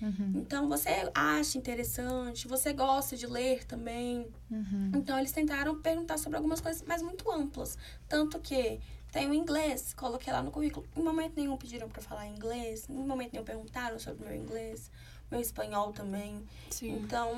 Uhum. 0.00 0.32
Então, 0.36 0.68
você 0.68 1.10
acha 1.14 1.58
interessante, 1.58 2.48
você 2.48 2.72
gosta 2.72 3.16
de 3.16 3.26
ler 3.26 3.64
também. 3.64 4.26
Uhum. 4.50 4.92
Então, 4.94 5.18
eles 5.18 5.32
tentaram 5.32 5.78
perguntar 5.80 6.18
sobre 6.18 6.36
algumas 6.36 6.60
coisas, 6.60 6.82
mas 6.86 7.02
muito 7.02 7.30
amplas. 7.30 7.76
Tanto 8.08 8.38
que 8.40 8.80
tem 9.12 9.28
o 9.28 9.34
inglês, 9.34 9.92
coloquei 9.94 10.32
lá 10.32 10.42
no 10.42 10.50
currículo. 10.50 10.86
Em 10.96 11.02
momento 11.02 11.34
nenhum 11.36 11.56
pediram 11.56 11.88
para 11.88 12.00
falar 12.00 12.26
inglês, 12.26 12.88
em 12.88 12.94
momento 12.94 13.32
nenhum 13.32 13.44
perguntaram 13.44 13.98
sobre 13.98 14.24
meu 14.24 14.34
inglês, 14.34 14.90
meu 15.30 15.40
espanhol 15.40 15.92
também. 15.92 16.42
Sim. 16.70 16.92
Então, 16.92 17.32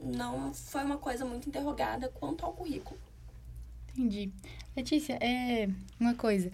não 0.00 0.52
foi 0.52 0.84
uma 0.84 0.98
coisa 0.98 1.24
muito 1.24 1.48
interrogada 1.48 2.08
quanto 2.08 2.44
ao 2.44 2.52
currículo. 2.52 2.98
Entendi. 3.90 4.30
Letícia, 4.76 5.14
é 5.22 5.68
uma 5.98 6.14
coisa. 6.14 6.52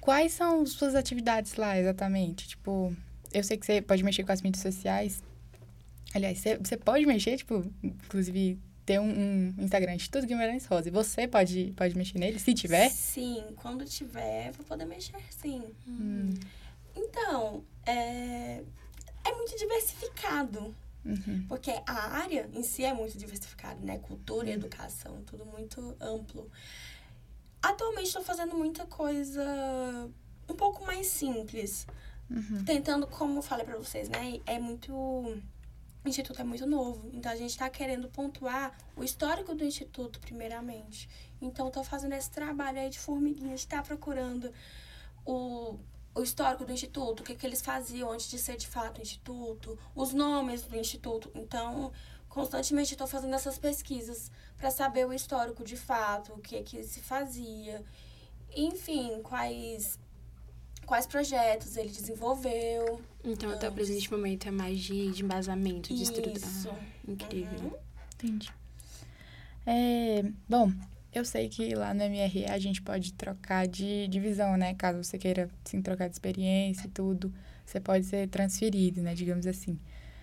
Quais 0.00 0.32
são 0.32 0.64
suas 0.66 0.94
atividades 0.94 1.54
lá 1.54 1.78
exatamente? 1.78 2.48
Tipo, 2.48 2.94
eu 3.32 3.42
sei 3.42 3.56
que 3.56 3.66
você 3.66 3.80
pode 3.80 4.02
mexer 4.02 4.24
com 4.24 4.32
as 4.32 4.42
mídias 4.42 4.62
sociais. 4.62 5.22
Aliás, 6.14 6.38
você, 6.38 6.56
você 6.56 6.76
pode 6.76 7.04
mexer, 7.06 7.36
tipo, 7.36 7.64
inclusive 7.82 8.58
ter 8.86 9.00
um, 9.00 9.10
um 9.10 9.54
Instagram 9.58 9.94
Instituto 9.94 10.26
Guimarães 10.26 10.64
Rosa. 10.66 10.88
E 10.88 10.92
você 10.92 11.26
pode, 11.26 11.72
pode 11.76 11.96
mexer 11.96 12.18
nele, 12.18 12.38
se 12.38 12.54
tiver? 12.54 12.88
Sim, 12.90 13.44
quando 13.56 13.84
tiver, 13.84 14.52
vou 14.52 14.64
poder 14.64 14.84
mexer, 14.84 15.20
sim. 15.30 15.62
Hum. 15.86 16.32
Então, 16.94 17.64
é, 17.84 18.62
é 19.24 19.32
muito 19.34 19.58
diversificado. 19.58 20.74
Uhum. 21.04 21.44
Porque 21.48 21.70
a 21.86 22.16
área 22.16 22.48
em 22.52 22.62
si 22.62 22.84
é 22.84 22.92
muito 22.92 23.16
diversificada, 23.16 23.78
né? 23.80 23.98
Cultura 23.98 24.46
e 24.46 24.50
uhum. 24.50 24.56
educação, 24.56 25.22
tudo 25.24 25.44
muito 25.44 25.96
amplo. 26.00 26.50
Atualmente 27.62 28.06
estou 28.06 28.22
fazendo 28.22 28.56
muita 28.56 28.86
coisa 28.86 29.44
um 30.48 30.54
pouco 30.54 30.84
mais 30.84 31.06
simples. 31.06 31.86
Uhum. 32.30 32.64
Tentando, 32.64 33.06
como 33.06 33.38
eu 33.38 33.42
falei 33.42 33.64
pra 33.64 33.76
vocês, 33.76 34.08
né? 34.08 34.40
É 34.46 34.58
muito. 34.58 34.92
O 34.92 36.08
Instituto 36.08 36.40
é 36.40 36.44
muito 36.44 36.66
novo. 36.66 37.10
Então 37.12 37.32
a 37.32 37.36
gente 37.36 37.50
está 37.50 37.68
querendo 37.68 38.08
pontuar 38.08 38.76
o 38.96 39.02
histórico 39.02 39.54
do 39.54 39.64
Instituto, 39.64 40.20
primeiramente. 40.20 41.08
Então, 41.40 41.68
estou 41.68 41.84
fazendo 41.84 42.14
esse 42.14 42.30
trabalho 42.30 42.78
aí 42.78 42.88
de 42.88 42.98
formiguinha, 42.98 43.54
de 43.54 43.60
estar 43.60 43.78
tá 43.78 43.82
procurando 43.82 44.52
o, 45.24 45.78
o 46.14 46.22
histórico 46.22 46.64
do 46.64 46.72
Instituto, 46.72 47.20
o 47.20 47.24
que, 47.24 47.34
que 47.34 47.46
eles 47.46 47.60
faziam 47.60 48.10
antes 48.10 48.28
de 48.28 48.38
ser 48.38 48.56
de 48.56 48.66
fato 48.66 48.98
o 48.98 49.02
Instituto, 49.02 49.78
os 49.94 50.12
nomes 50.12 50.62
do 50.62 50.76
Instituto. 50.76 51.30
Então, 51.34 51.92
constantemente 52.28 52.92
estou 52.92 53.06
fazendo 53.06 53.34
essas 53.34 53.58
pesquisas 53.58 54.30
para 54.56 54.70
saber 54.70 55.06
o 55.06 55.12
histórico 55.12 55.62
de 55.64 55.76
fato, 55.76 56.32
o 56.32 56.38
que, 56.38 56.62
que 56.62 56.82
se 56.84 57.00
fazia. 57.00 57.84
Enfim, 58.54 59.20
quais 59.22 59.98
quais 60.86 61.06
projetos 61.06 61.76
ele 61.76 61.90
desenvolveu. 61.90 63.00
Então, 63.24 63.50
até 63.50 63.68
o 63.68 63.72
presente 63.72 64.10
momento 64.10 64.48
é 64.48 64.50
mais 64.50 64.78
de, 64.78 65.10
de 65.10 65.22
embasamento, 65.22 65.92
de 65.92 66.02
estrutura. 66.02 66.40
Ah, 66.44 66.78
incrível. 67.06 67.60
Uhum. 67.60 67.76
Entendi. 68.14 68.52
É, 69.66 70.24
bom, 70.48 70.72
eu 71.12 71.24
sei 71.24 71.48
que 71.48 71.74
lá 71.74 71.92
no 71.92 72.02
MRE 72.02 72.46
a 72.46 72.58
gente 72.58 72.80
pode 72.80 73.12
trocar 73.14 73.66
de 73.66 74.06
divisão, 74.08 74.56
né? 74.56 74.74
Caso 74.74 75.02
você 75.02 75.18
queira, 75.18 75.50
sim, 75.64 75.82
trocar 75.82 76.08
de 76.08 76.14
experiência 76.14 76.86
e 76.86 76.90
tudo, 76.90 77.34
você 77.64 77.80
pode 77.80 78.06
ser 78.06 78.28
transferido, 78.28 79.02
né? 79.02 79.14
Digamos 79.14 79.46
assim. 79.46 79.78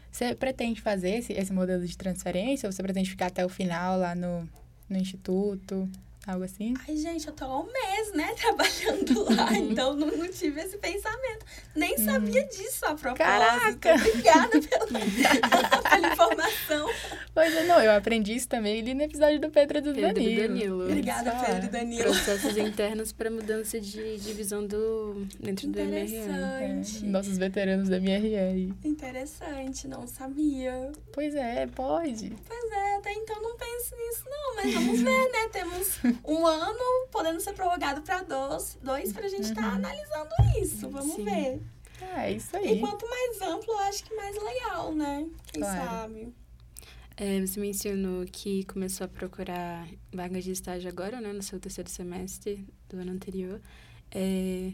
Você 0.10 0.36
pretende 0.36 0.80
fazer 0.80 1.10
esse, 1.18 1.34
esse 1.34 1.52
modelo 1.52 1.86
de 1.86 1.98
transferência 1.98 2.68
ou 2.68 2.72
você 2.72 2.82
pretende 2.82 3.10
ficar 3.10 3.28
até 3.28 3.44
o 3.44 3.50
final 3.50 3.98
lá 3.98 4.16
no, 4.16 4.48
no 4.88 4.98
instituto? 4.98 5.90
Algo 6.26 6.46
assim? 6.46 6.74
Ai, 6.88 6.96
gente, 6.96 7.28
eu 7.28 7.34
tô 7.34 7.44
há 7.44 7.60
um 7.60 7.66
mês, 7.66 8.14
né, 8.14 8.34
trabalhando 8.40 9.36
lá, 9.36 9.54
então 9.58 9.94
não, 9.94 10.08
não 10.08 10.28
tive 10.30 10.62
esse 10.62 10.78
pensamento. 10.78 11.46
Nem 11.76 11.98
sabia 11.98 12.44
disso 12.46 12.86
a 12.86 12.96
propósito. 12.96 13.18
Caraca! 13.18 13.96
Obrigada 13.96 14.62
pela, 14.62 14.88
pela 15.90 16.14
informação. 16.14 16.33
É, 17.56 17.64
não, 17.68 17.82
eu 17.82 17.92
aprendi 17.92 18.36
isso 18.36 18.48
também 18.48 18.80
ali 18.82 18.94
no 18.94 19.02
episódio 19.04 19.40
do 19.40 19.50
Pedro 19.50 19.78
e 19.78 19.82
do 19.82 19.94
Pedro 19.94 20.22
e 20.22 20.36
Danilo. 20.36 20.48
Danilo. 20.48 20.84
Obrigada, 20.86 21.32
Só. 21.32 21.46
Pedro 21.46 21.66
e 21.66 21.70
Danilo. 21.70 22.04
Processos 22.04 22.58
internos 22.58 23.12
para 23.12 23.30
mudança 23.30 23.80
de 23.80 24.18
divisão 24.18 24.66
do 24.66 25.26
dentro 25.40 25.68
do 25.68 25.80
MRE. 25.80 26.16
É, 26.16 26.24
Interessante. 26.24 27.06
nossos 27.06 27.38
veteranos 27.38 27.90
da 27.90 27.98
MRR. 27.98 28.74
Interessante, 28.84 29.88
não 29.88 30.08
sabia. 30.08 30.92
Pois 31.12 31.36
é, 31.36 31.68
pode. 31.68 32.34
Pois 32.48 32.72
é, 32.72 32.96
até 32.98 33.14
então 33.14 33.42
não 33.42 33.56
penso 33.58 33.96
nisso, 33.96 34.24
não, 34.30 34.56
mas 34.56 34.74
vamos 34.74 35.02
ver, 35.02 35.32
né? 35.32 35.48
Temos 35.52 36.00
um 36.26 36.46
ano 36.46 37.08
podendo 37.12 37.40
ser 37.40 37.54
prorrogado 37.54 38.02
para 38.02 38.22
dois, 38.24 38.78
dois 38.82 39.14
pra 39.14 39.28
gente 39.28 39.44
estar 39.44 39.76
analisando 39.76 40.30
isso. 40.62 40.90
Vamos 40.90 41.16
Sim. 41.16 41.24
ver. 41.26 41.62
Ah, 42.16 42.28
é 42.28 42.34
isso 42.34 42.50
E 42.58 42.68
aí. 42.68 42.80
quanto 42.80 43.08
mais 43.10 43.42
amplo, 43.42 43.72
eu 43.74 43.80
acho 43.80 44.04
que 44.04 44.14
mais 44.16 44.36
legal, 44.36 44.94
né? 44.94 45.26
Quem 45.52 45.62
Claro. 45.62 45.86
sabe? 45.90 46.34
É, 47.16 47.40
você 47.40 47.60
mencionou 47.60 48.26
que 48.26 48.64
começou 48.66 49.06
a 49.06 49.08
procurar 49.08 49.88
vagas 50.12 50.44
de 50.44 50.52
estágio 50.52 50.90
agora, 50.90 51.22
né, 51.22 51.32
no 51.32 51.44
seu 51.44 51.60
terceiro 51.60 51.90
semestre 51.90 52.68
do 52.90 52.98
ano 52.98 53.12
anterior. 53.12 53.62
É, 54.10 54.74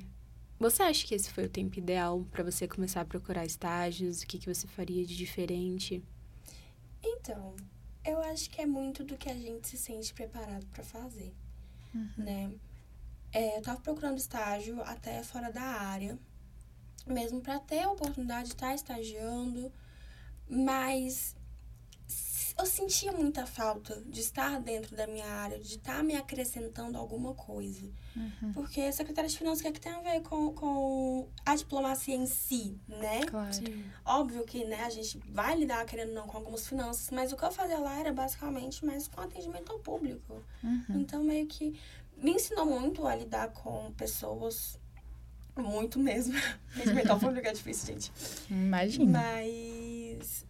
você 0.58 0.84
acha 0.84 1.05
que 1.05 1.13
esse 1.15 1.29
foi 1.31 1.46
o 1.46 1.50
tempo 1.50 1.77
ideal 1.77 2.25
para 2.31 2.43
você 2.43 2.67
começar 2.67 3.01
a 3.01 3.05
procurar 3.05 3.46
estágios? 3.46 4.22
O 4.22 4.27
que, 4.27 4.38
que 4.38 4.53
você 4.53 4.67
faria 4.67 5.05
de 5.05 5.15
diferente? 5.17 6.03
Então, 7.03 7.55
eu 8.05 8.22
acho 8.22 8.50
que 8.50 8.62
é 8.62 8.65
muito 8.65 9.03
do 9.03 9.17
que 9.17 9.29
a 9.29 9.36
gente 9.36 9.67
se 9.67 9.77
sente 9.77 10.13
preparado 10.13 10.65
para 10.67 10.84
fazer, 10.84 11.34
né? 12.17 12.51
É, 13.31 13.58
eu 13.58 13.62
tava 13.62 13.79
procurando 13.79 14.17
estágio 14.17 14.81
até 14.84 15.22
fora 15.24 15.51
da 15.51 15.62
área, 15.62 16.17
mesmo 17.05 17.41
para 17.41 17.60
ter 17.60 17.81
a 17.81 17.91
oportunidade 17.91 18.48
de 18.48 18.55
estar 18.55 18.74
estagiando, 18.74 19.72
mas 20.50 21.36
eu 22.59 22.65
sentia 22.65 23.11
muita 23.13 23.45
falta 23.45 24.01
de 24.05 24.19
estar 24.19 24.59
dentro 24.59 24.95
da 24.95 25.07
minha 25.07 25.25
área, 25.25 25.57
de 25.57 25.77
estar 25.77 26.03
me 26.03 26.15
acrescentando 26.15 26.97
alguma 26.97 27.33
coisa. 27.33 27.89
Porque 28.53 28.91
Secretaria 28.91 29.29
de 29.29 29.37
Finanças, 29.37 29.59
o 29.59 29.61
que, 29.63 29.67
é 29.69 29.71
que 29.71 29.79
tem 29.79 29.93
a 29.93 30.01
ver 30.01 30.21
com, 30.21 30.53
com 30.53 31.29
a 31.45 31.55
diplomacia 31.55 32.15
em 32.15 32.25
si, 32.25 32.77
né? 32.87 33.21
Claro. 33.25 33.49
Óbvio 34.05 34.43
que, 34.43 34.65
né, 34.65 34.83
a 34.83 34.89
gente 34.89 35.17
vai 35.29 35.57
lidar, 35.57 35.85
querendo 35.85 36.09
ou 36.09 36.15
não, 36.15 36.27
com 36.27 36.37
algumas 36.37 36.67
finanças, 36.67 37.09
mas 37.11 37.31
o 37.31 37.37
que 37.37 37.45
eu 37.45 37.51
fazia 37.51 37.79
lá 37.79 37.97
era 37.97 38.11
basicamente 38.11 38.85
mais 38.85 39.07
com 39.07 39.21
atendimento 39.21 39.71
ao 39.71 39.79
público. 39.79 40.43
Uhum. 40.61 40.99
Então, 40.99 41.23
meio 41.23 41.47
que 41.47 41.79
me 42.17 42.31
ensinou 42.31 42.65
muito 42.65 43.07
a 43.07 43.15
lidar 43.15 43.49
com 43.53 43.93
pessoas, 43.93 44.77
muito 45.55 45.97
mesmo. 45.97 46.37
atendimento 46.75 47.09
ao 47.09 47.19
público 47.19 47.47
é 47.47 47.53
difícil, 47.53 47.93
gente. 47.93 48.11
Imagina. 48.49 49.19
Mas. 49.19 50.45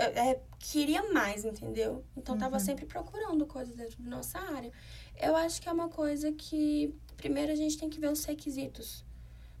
Eu, 0.00 0.06
é, 0.22 0.40
queria 0.58 1.12
mais, 1.12 1.44
entendeu? 1.44 2.04
Então, 2.16 2.36
tava 2.38 2.54
Uhum. 2.56 2.60
sempre 2.60 2.86
procurando 2.86 3.44
coisas 3.46 3.74
dentro 3.76 4.02
da 4.02 4.10
nossa 4.10 4.38
área. 4.38 4.72
Eu 5.20 5.36
acho 5.36 5.60
que 5.60 5.68
é 5.68 5.72
uma 5.72 5.88
coisa 5.88 6.32
que, 6.32 6.94
primeiro, 7.16 7.52
a 7.52 7.54
gente 7.54 7.76
tem 7.78 7.90
que 7.90 8.00
ver 8.00 8.10
os 8.10 8.24
requisitos 8.24 9.04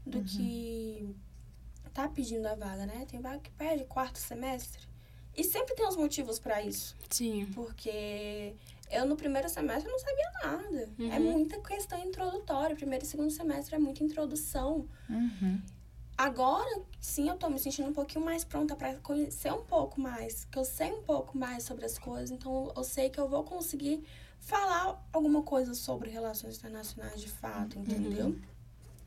do 0.06 0.18
Uhum. 0.18 0.24
que 0.24 1.14
tá 1.92 2.08
pedindo 2.08 2.46
a 2.46 2.54
vaga, 2.54 2.86
né? 2.86 3.04
Tem 3.10 3.20
vaga 3.20 3.38
que 3.40 3.50
pede 3.50 3.84
quarto 3.84 4.18
semestre. 4.18 4.88
E 5.36 5.44
sempre 5.44 5.74
tem 5.74 5.86
os 5.86 5.96
motivos 5.96 6.38
pra 6.38 6.62
isso. 6.62 6.96
Sim. 7.08 7.46
Porque 7.54 8.54
eu, 8.90 9.06
no 9.06 9.16
primeiro 9.16 9.48
semestre, 9.48 9.90
não 9.90 9.98
sabia 9.98 10.30
nada. 10.42 10.88
É 10.98 11.18
Uhum. 11.18 11.32
muita 11.32 11.60
questão 11.60 11.98
introdutória. 12.04 12.74
Primeiro 12.74 13.04
e 13.04 13.08
segundo 13.08 13.30
semestre 13.30 13.74
é 13.74 13.78
muita 13.78 14.02
introdução. 14.02 14.88
Uhum. 15.08 15.60
Agora, 16.20 16.82
sim, 17.00 17.30
eu 17.30 17.36
tô 17.38 17.48
me 17.48 17.58
sentindo 17.58 17.88
um 17.88 17.94
pouquinho 17.94 18.22
mais 18.22 18.44
pronta 18.44 18.76
pra 18.76 18.94
conhecer 18.96 19.50
um 19.54 19.64
pouco 19.64 19.98
mais, 19.98 20.44
que 20.44 20.58
eu 20.58 20.66
sei 20.66 20.92
um 20.92 21.02
pouco 21.02 21.38
mais 21.38 21.64
sobre 21.64 21.86
as 21.86 21.98
coisas, 21.98 22.30
então 22.30 22.70
eu 22.76 22.84
sei 22.84 23.08
que 23.08 23.18
eu 23.18 23.26
vou 23.26 23.42
conseguir 23.42 24.04
falar 24.38 25.02
alguma 25.14 25.42
coisa 25.42 25.72
sobre 25.72 26.10
relações 26.10 26.58
internacionais 26.58 27.22
de 27.22 27.28
fato, 27.30 27.78
entendeu? 27.78 28.38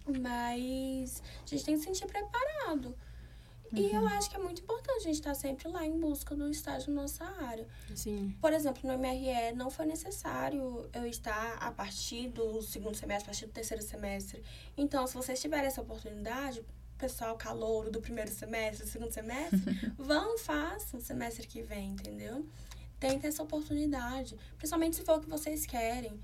Mas 0.08 1.22
a 1.46 1.50
gente 1.50 1.63
tem 1.63 1.75
que 1.75 1.82
se 1.82 1.86
sentir 1.86 2.08
preparado. 2.08 2.96
E 3.72 3.91
eu 3.91 4.08
acho 4.08 4.32
que 4.32 4.36
é 4.36 4.39
muito 4.39 4.63
importante 4.63 4.98
a 4.98 5.03
gente 5.03 5.15
estar 5.15 5.36
sempre 5.36 5.67
lá 5.67 5.86
em 5.86 6.00
busca 6.00 6.36
do 6.36 6.50
estágio 6.50 6.91
na 6.91 7.04
nossa 7.04 7.23
área. 7.26 7.67
Sim. 7.93 8.36
Por 8.41 8.54
exemplo, 8.54 8.82
no 8.91 8.97
MRE 8.97 9.54
não 9.56 9.69
foi 9.69 9.86
necessário 9.86 10.89
eu 10.91 11.06
estar 11.06 11.58
a 11.60 11.71
partir 11.71 12.30
do 12.30 12.60
segundo 12.63 12.95
semestre, 12.95 13.26
a 13.26 13.34
partir 13.34 13.45
do 13.45 13.52
terceiro 13.52 13.84
semestre. 13.84 14.43
Então, 14.76 15.06
se 15.06 15.13
vocês 15.13 15.39
tiverem 15.39 15.67
essa 15.67 15.82
oportunidade, 15.82 16.63
pessoal 16.97 17.36
calouro 17.36 17.91
do 17.91 18.01
primeiro 18.01 18.32
semestre, 18.32 18.86
do 18.86 18.89
segundo 18.89 19.12
semestre, 19.12 19.60
vão, 19.97 20.38
façam 20.38 20.99
semestre 20.99 21.47
que 21.47 21.62
vem, 21.62 21.91
entendeu? 21.91 22.45
Tentem 22.99 23.27
essa 23.27 23.43
oportunidade, 23.43 24.38
principalmente 24.58 24.95
se 24.95 25.03
for 25.03 25.17
o 25.17 25.21
que 25.21 25.29
vocês 25.29 25.65
querem. 25.65 26.19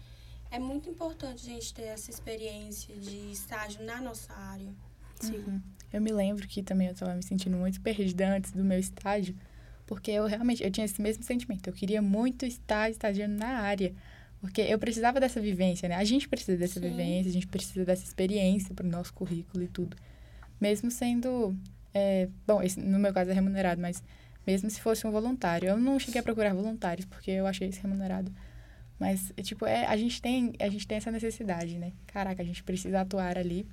É 0.51 0.58
muito 0.58 0.89
importante 0.89 1.45
a 1.45 1.53
gente 1.53 1.73
ter 1.73 1.84
essa 1.84 2.10
experiência 2.10 2.95
de 2.95 3.32
estágio 3.32 3.84
na 3.84 4.01
nossa 4.01 4.34
área. 4.34 4.73
Sim. 5.19 5.38
Uhum. 5.38 5.62
Eu 5.91 6.01
me 6.01 6.12
lembro 6.12 6.47
que 6.47 6.63
também 6.63 6.88
eu 6.88 6.93
estava 6.93 7.13
me 7.15 7.23
sentindo 7.23 7.58
muito 7.58 7.82
perdida 7.82 8.36
antes 8.36 8.51
do 8.51 8.63
meu 8.63 8.79
estágio, 8.79 9.36
porque 9.86 10.12
eu 10.12 10.25
realmente 10.25 10.63
eu 10.63 10.71
tinha 10.71 10.86
esse 10.86 11.01
mesmo 11.01 11.23
sentimento. 11.23 11.67
Eu 11.67 11.73
queria 11.73 12.01
muito 12.01 12.45
estar 12.45 12.89
estagiando 12.89 13.36
na 13.36 13.60
área, 13.60 13.93
porque 14.39 14.62
eu 14.62 14.79
precisava 14.79 15.19
dessa 15.19 15.41
vivência, 15.41 15.89
né? 15.89 15.95
A 15.95 16.03
gente 16.03 16.29
precisa 16.29 16.58
dessa 16.58 16.79
Sim. 16.79 16.89
vivência, 16.89 17.29
a 17.29 17.34
gente 17.34 17.47
precisa 17.47 17.84
dessa 17.84 18.03
experiência 18.03 18.73
para 18.73 18.86
o 18.86 18.89
nosso 18.89 19.13
currículo 19.13 19.63
e 19.63 19.67
tudo. 19.67 19.97
Mesmo 20.60 20.91
sendo, 20.91 21.56
é, 21.93 22.28
bom, 22.45 22.62
esse, 22.62 22.80
no 22.80 23.00
meu 23.00 23.13
caso 23.13 23.32
é 23.32 23.34
remunerado, 23.34 23.82
mas 23.82 24.04
mesmo 24.45 24.69
se 24.69 24.82
fosse 24.82 25.06
um 25.08 25.12
voluntário, 25.12 25.69
eu 25.69 25.78
não 25.78 26.00
cheguei 26.00 26.19
a 26.19 26.24
procurar 26.24 26.54
voluntários 26.54 27.06
porque 27.06 27.32
eu 27.32 27.48
achei 27.48 27.69
isso 27.69 27.82
remunerado. 27.82 28.32
Mas 29.00 29.32
é, 29.38 29.41
tipo, 29.41 29.65
é, 29.65 29.86
a 29.86 29.95
gente 29.95 30.22
tem 30.22 30.54
a 30.60 30.67
gente 30.67 30.86
tem 30.86 30.98
essa 30.98 31.12
necessidade, 31.12 31.78
né? 31.78 31.93
Caraca, 32.08 32.41
a 32.41 32.45
gente 32.45 32.63
precisa 32.63 33.02
atuar 33.02 33.38
ali. 33.38 33.65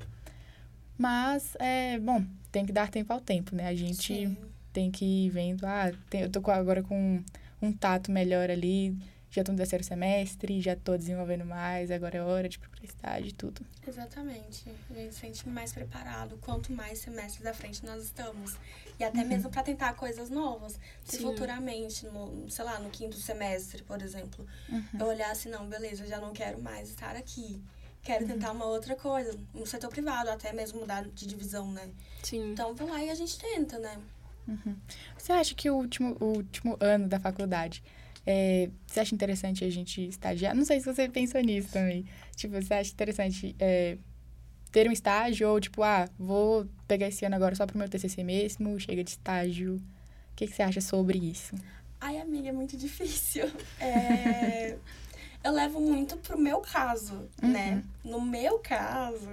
Mas, 0.99 1.57
é, 1.59 1.99
bom, 1.99 2.25
tem 2.51 2.65
que 2.65 2.73
dar 2.73 2.89
tempo 2.91 3.13
ao 3.13 3.21
tempo, 3.21 3.55
né? 3.55 3.69
A 3.69 3.75
gente 3.75 4.15
Sim. 4.29 4.37
tem 4.73 4.91
que 4.91 5.05
ir 5.05 5.31
vendo, 5.31 5.65
ah, 5.67 5.93
tem- 6.09 6.23
eu 6.23 6.31
tô 6.31 6.39
agora 6.51 6.83
com 6.83 7.23
um 7.61 7.73
tato 7.73 8.11
melhor 8.11 8.51
ali, 8.51 8.97
já 9.37 9.45
tô 9.45 9.53
no 9.53 9.59
terceiro 9.59 9.85
semestre, 9.85 10.61
já 10.61 10.75
tô 10.75 10.97
desenvolvendo 10.97 11.45
mais, 11.45 11.91
agora 11.91 12.17
é 12.17 12.23
hora 12.23 12.49
de 12.49 12.59
procurar 12.59 12.85
estágio 12.85 13.29
e 13.29 13.33
tudo. 13.33 13.61
Exatamente. 13.87 14.65
A 14.91 14.95
gente 14.95 15.15
se 15.15 15.21
sente 15.21 15.49
mais 15.49 15.73
preparado 15.73 16.39
quanto 16.41 16.73
mais 16.73 16.99
semestres 16.99 17.47
à 17.47 17.53
frente 17.53 17.85
nós 17.85 18.03
estamos. 18.03 18.57
E 18.99 19.05
até 19.05 19.23
mesmo 19.23 19.51
para 19.51 19.63
tentar 19.63 19.93
coisas 19.95 20.31
novas. 20.31 20.81
Se 21.05 21.19
Sim. 21.19 21.25
futuramente, 21.25 22.07
no, 22.07 22.51
sei 22.51 22.65
lá, 22.65 22.79
no 22.79 22.89
quinto 22.89 23.17
semestre, 23.17 23.83
por 23.83 24.01
exemplo, 24.01 24.47
eu 24.99 25.07
olhar 25.07 25.31
assim, 25.31 25.51
não, 25.51 25.67
beleza, 25.69 26.05
eu 26.05 26.09
já 26.09 26.19
não 26.19 26.33
quero 26.33 26.61
mais 26.63 26.89
estar 26.89 27.15
aqui. 27.15 27.61
Quero 28.03 28.27
tentar 28.27 28.53
uma 28.53 28.65
outra 28.67 28.95
coisa, 28.95 29.37
no 29.53 29.67
setor 29.67 29.91
privado, 29.91 30.31
até 30.31 30.53
mesmo 30.53 30.81
mudar 30.81 31.05
de 31.05 31.27
divisão, 31.27 31.73
né? 31.73 31.91
Sim. 32.23 32.53
Então, 32.53 32.73
vamos 32.75 32.93
lá 32.93 33.03
e 33.03 33.11
a 33.11 33.15
gente 33.15 33.37
tenta, 33.37 33.79
né? 33.79 33.99
Você 35.19 35.33
acha 35.33 35.55
que 35.57 35.69
o 35.69 35.75
último, 35.75 36.17
o 36.21 36.27
último 36.27 36.77
ano 36.79 37.09
da 37.09 37.19
faculdade, 37.19 37.83
é, 38.27 38.69
você 38.85 39.01
acha 39.01 39.15
interessante 39.15 39.65
a 39.65 39.71
gente 39.71 40.09
estagiar? 40.09 40.55
Não 40.55 40.65
sei 40.65 40.81
se 40.81 40.93
você 40.93 41.09
pensou 41.09 41.41
nisso 41.41 41.69
também. 41.73 42.05
Tipo, 42.35 42.61
você 42.61 42.75
acha 42.75 42.93
interessante 42.93 43.55
é, 43.61 43.97
ter 44.73 44.89
um 44.89 44.93
estágio 44.93 45.49
ou, 45.49 45.61
tipo, 45.61 45.83
ah, 45.83 46.09
vou 46.19 46.67
pegar 46.89 47.07
esse 47.07 47.25
ano 47.25 47.37
agora 47.37 47.55
só 47.55 47.65
pro 47.65 47.79
meu 47.79 47.89
TCC 47.89 48.25
mesmo, 48.25 48.79
chega 48.81 49.05
de 49.05 49.11
estágio. 49.11 49.77
O 49.77 50.37
que, 50.37 50.47
que 50.47 50.53
você 50.53 50.63
acha 50.63 50.81
sobre 50.81 51.19
isso? 51.19 51.55
Ai, 52.01 52.19
amiga, 52.19 52.49
é 52.49 52.53
muito 52.53 52.77
difícil. 52.77 53.51
É, 53.81 54.77
eu 55.45 55.53
levo 55.53 55.81
muito 55.81 56.17
pro 56.17 56.37
meu 56.37 56.61
caso, 56.61 57.29
né? 57.41 57.85
No 58.03 58.21
meu 58.21 58.59
caso, 58.59 59.31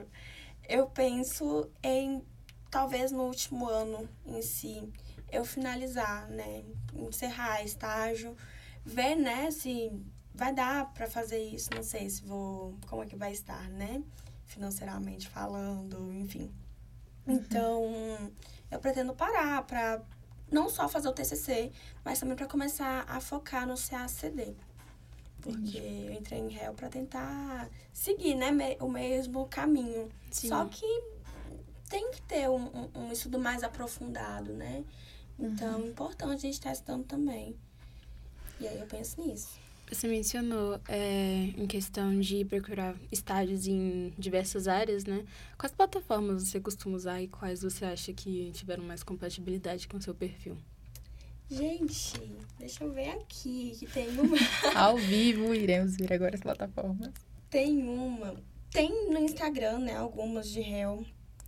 eu 0.70 0.86
penso 0.86 1.68
em 1.82 2.22
talvez 2.70 3.12
no 3.12 3.24
último 3.24 3.68
ano 3.68 4.08
em 4.26 4.42
si 4.42 4.84
eu 5.32 5.44
finalizar, 5.44 6.30
né? 6.30 6.64
Encerrar 6.94 7.64
estágio, 7.64 8.38
ver, 8.86 9.16
né, 9.16 9.50
se 9.52 9.92
vai 10.34 10.54
dar 10.54 10.92
pra 10.94 11.08
fazer 11.08 11.42
isso, 11.44 11.70
não 11.76 11.84
sei 11.84 12.10
se 12.10 12.24
vou, 12.24 12.78
como 12.88 13.04
é 13.04 13.06
que 13.06 13.16
vai 13.16 13.32
estar, 13.32 13.70
né? 13.70 14.02
Financeiramente 14.46 15.28
falando, 15.30 16.12
enfim. 16.14 16.52
Então, 17.28 17.84
eu 18.70 18.80
pretendo 18.80 19.14
parar 19.14 19.64
pra 19.66 20.02
não 20.52 20.70
só 20.70 20.90
fazer 20.90 21.08
o 21.08 21.14
TCC, 21.14 21.72
mas 22.04 22.20
também 22.20 22.36
para 22.36 22.48
começar 22.48 23.06
a 23.08 23.20
focar 23.22 23.66
no 23.68 23.76
CACD. 23.78 24.56
Porque 25.42 25.78
eu 25.78 26.14
entrei 26.14 26.40
em 26.40 26.50
réu 26.50 26.74
para 26.74 26.90
tentar 26.90 27.70
seguir, 27.92 28.36
né, 28.36 28.50
o 28.80 28.90
mesmo 28.90 29.46
caminho. 29.48 30.10
Sim. 30.32 30.48
Só 30.50 30.66
que 30.66 30.86
tem 31.90 32.12
que 32.12 32.22
ter 32.24 32.50
um, 32.50 32.66
um- 32.66 32.90
um 33.08 33.12
estudo 33.12 33.38
mais 33.40 33.64
aprofundado, 33.64 34.54
né? 34.54 34.84
Então, 35.38 35.82
é 35.84 35.88
importante 35.88 36.40
a 36.40 36.42
gente 36.42 36.54
estar 36.54 36.72
estudando 36.72 37.06
também. 37.06 37.56
E 38.60 38.68
aí 38.68 38.80
eu 38.80 38.86
penso 38.86 39.22
nisso. 39.22 39.64
Você 39.92 40.08
mencionou 40.08 40.80
é, 40.88 41.52
em 41.56 41.68
questão 41.68 42.20
de 42.20 42.44
procurar 42.46 42.96
estágios 43.12 43.68
em 43.68 44.14
diversas 44.18 44.68
áreas, 44.68 45.06
né? 45.06 45.24
Quais 45.58 45.74
plataformas 45.74 46.48
você 46.48 46.60
costuma 46.60 46.96
usar 46.96 47.22
e 47.22 47.28
quais 47.28 47.62
você 47.62 47.86
acha 47.86 48.14
que 48.14 48.52
tiveram 48.54 48.84
mais 48.84 49.04
compatibilidade 49.04 49.88
com 49.88 49.98
o 49.98 50.02
seu 50.02 50.16
perfil? 50.16 50.58
Gente, 51.50 52.14
deixa 52.58 52.84
eu 52.84 52.92
ver 52.92 53.10
aqui, 53.10 53.76
que 53.78 53.86
tem 53.86 54.08
uma. 54.18 54.38
Ao 54.74 54.98
vivo, 54.98 55.54
iremos 55.54 55.96
ver 55.96 56.14
agora 56.14 56.34
as 56.34 56.42
plataformas. 56.42 57.12
Tem 57.50 57.84
uma. 57.84 58.36
Tem 58.72 59.12
no 59.12 59.20
Instagram, 59.20 59.80
né? 59.80 59.96
Algumas 59.96 60.50
de 60.50 60.62
réu. 60.62 61.06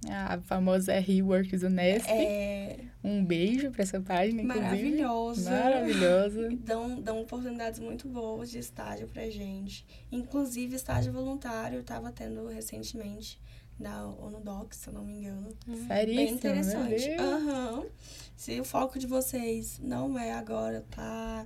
A 0.10 0.40
famosa 0.42 0.98
RI 1.00 1.22
Works 1.22 1.64
Unesp. 1.64 2.08
É 2.10 2.78
Um 3.04 3.24
beijo 3.24 3.72
pra 3.72 3.84
essa 3.84 4.00
página, 4.02 4.42
inclusive. 4.42 4.64
maravilhosa. 4.66 5.52
Maravilhosa. 5.52 6.50
Dão, 6.64 7.02
dão 7.02 7.22
oportunidades 7.22 7.80
muito 7.80 8.08
boas 8.08 8.50
de 8.50 8.60
estágio 8.60 9.08
pra 9.08 9.30
gente. 9.30 9.86
Inclusive, 10.12 10.76
estágio 10.76 11.12
voluntário 11.14 11.80
estava 11.80 12.12
tendo 12.12 12.48
recentemente 12.48 13.40
da 13.80 14.08
ONUDOC, 14.08 14.74
se 14.76 14.88
eu 14.88 14.94
não 14.94 15.04
me 15.04 15.14
engano. 15.14 15.50
Seríssimo, 15.88 16.16
Bem 16.16 16.30
interessante. 16.34 17.10
Aham. 17.20 17.86
Se 18.36 18.60
o 18.60 18.64
foco 18.66 18.98
de 18.98 19.06
vocês 19.08 19.80
não 19.84 20.18
é 20.18 20.32
agora 20.34 20.86
tá 20.90 21.46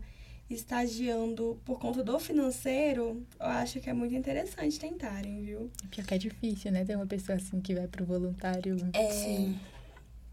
estagiando 0.50 1.60
por 1.64 1.80
conta 1.80 2.04
do 2.04 2.20
financeiro, 2.20 3.24
eu 3.40 3.46
acho 3.46 3.80
que 3.80 3.90
é 3.90 3.94
muito 3.94 4.16
interessante 4.16 4.80
tentarem, 4.80 5.44
viu? 5.44 5.70
Pior 5.92 6.06
que 6.06 6.14
é 6.14 6.18
difícil, 6.18 6.72
né? 6.72 6.84
Ter 6.84 6.96
uma 6.96 7.06
pessoa 7.06 7.38
assim 7.38 7.62
que 7.62 7.76
vai 7.76 7.88
pro 7.88 8.04
voluntário. 8.04 8.78
É, 8.94 9.12
Sim. 9.12 9.60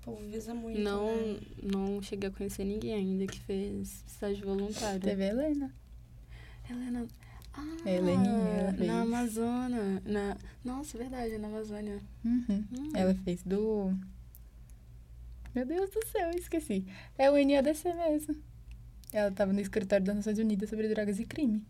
o 0.00 0.04
povo 0.04 0.28
visa 0.28 0.54
muito. 0.54 0.80
Não, 0.80 1.14
né? 1.14 1.40
não 1.62 2.02
cheguei 2.02 2.30
a 2.30 2.32
conhecer 2.32 2.64
ninguém 2.64 2.94
ainda 2.94 3.26
que 3.26 3.38
fez 3.40 4.02
estágio 4.06 4.46
voluntário. 4.46 5.00
Teve 5.00 5.24
a 5.24 5.28
Helena. 5.28 5.74
Helena. 6.68 7.06
Ah, 7.52 7.88
Heleninha, 7.88 8.48
ela 8.58 8.72
fez. 8.72 8.86
na 8.86 9.00
Amazônia. 9.02 10.02
Na... 10.04 10.36
Nossa, 10.64 10.98
verdade, 10.98 11.38
na 11.38 11.48
Amazônia. 11.48 12.00
Uhum. 12.24 12.64
Hum. 12.72 12.90
Ela 12.94 13.14
fez 13.14 13.42
do. 13.42 13.94
Meu 15.54 15.64
Deus 15.64 15.90
do 15.90 16.06
céu, 16.06 16.30
esqueci. 16.30 16.84
É 17.16 17.30
o 17.30 17.34
NADC 17.34 17.94
mesmo. 17.94 18.36
Ela 19.12 19.30
tava 19.30 19.52
no 19.52 19.60
escritório 19.60 20.04
das 20.04 20.16
Nações 20.16 20.38
Unidas 20.38 20.68
sobre 20.68 20.88
drogas 20.88 21.18
e 21.18 21.24
crime. 21.24 21.62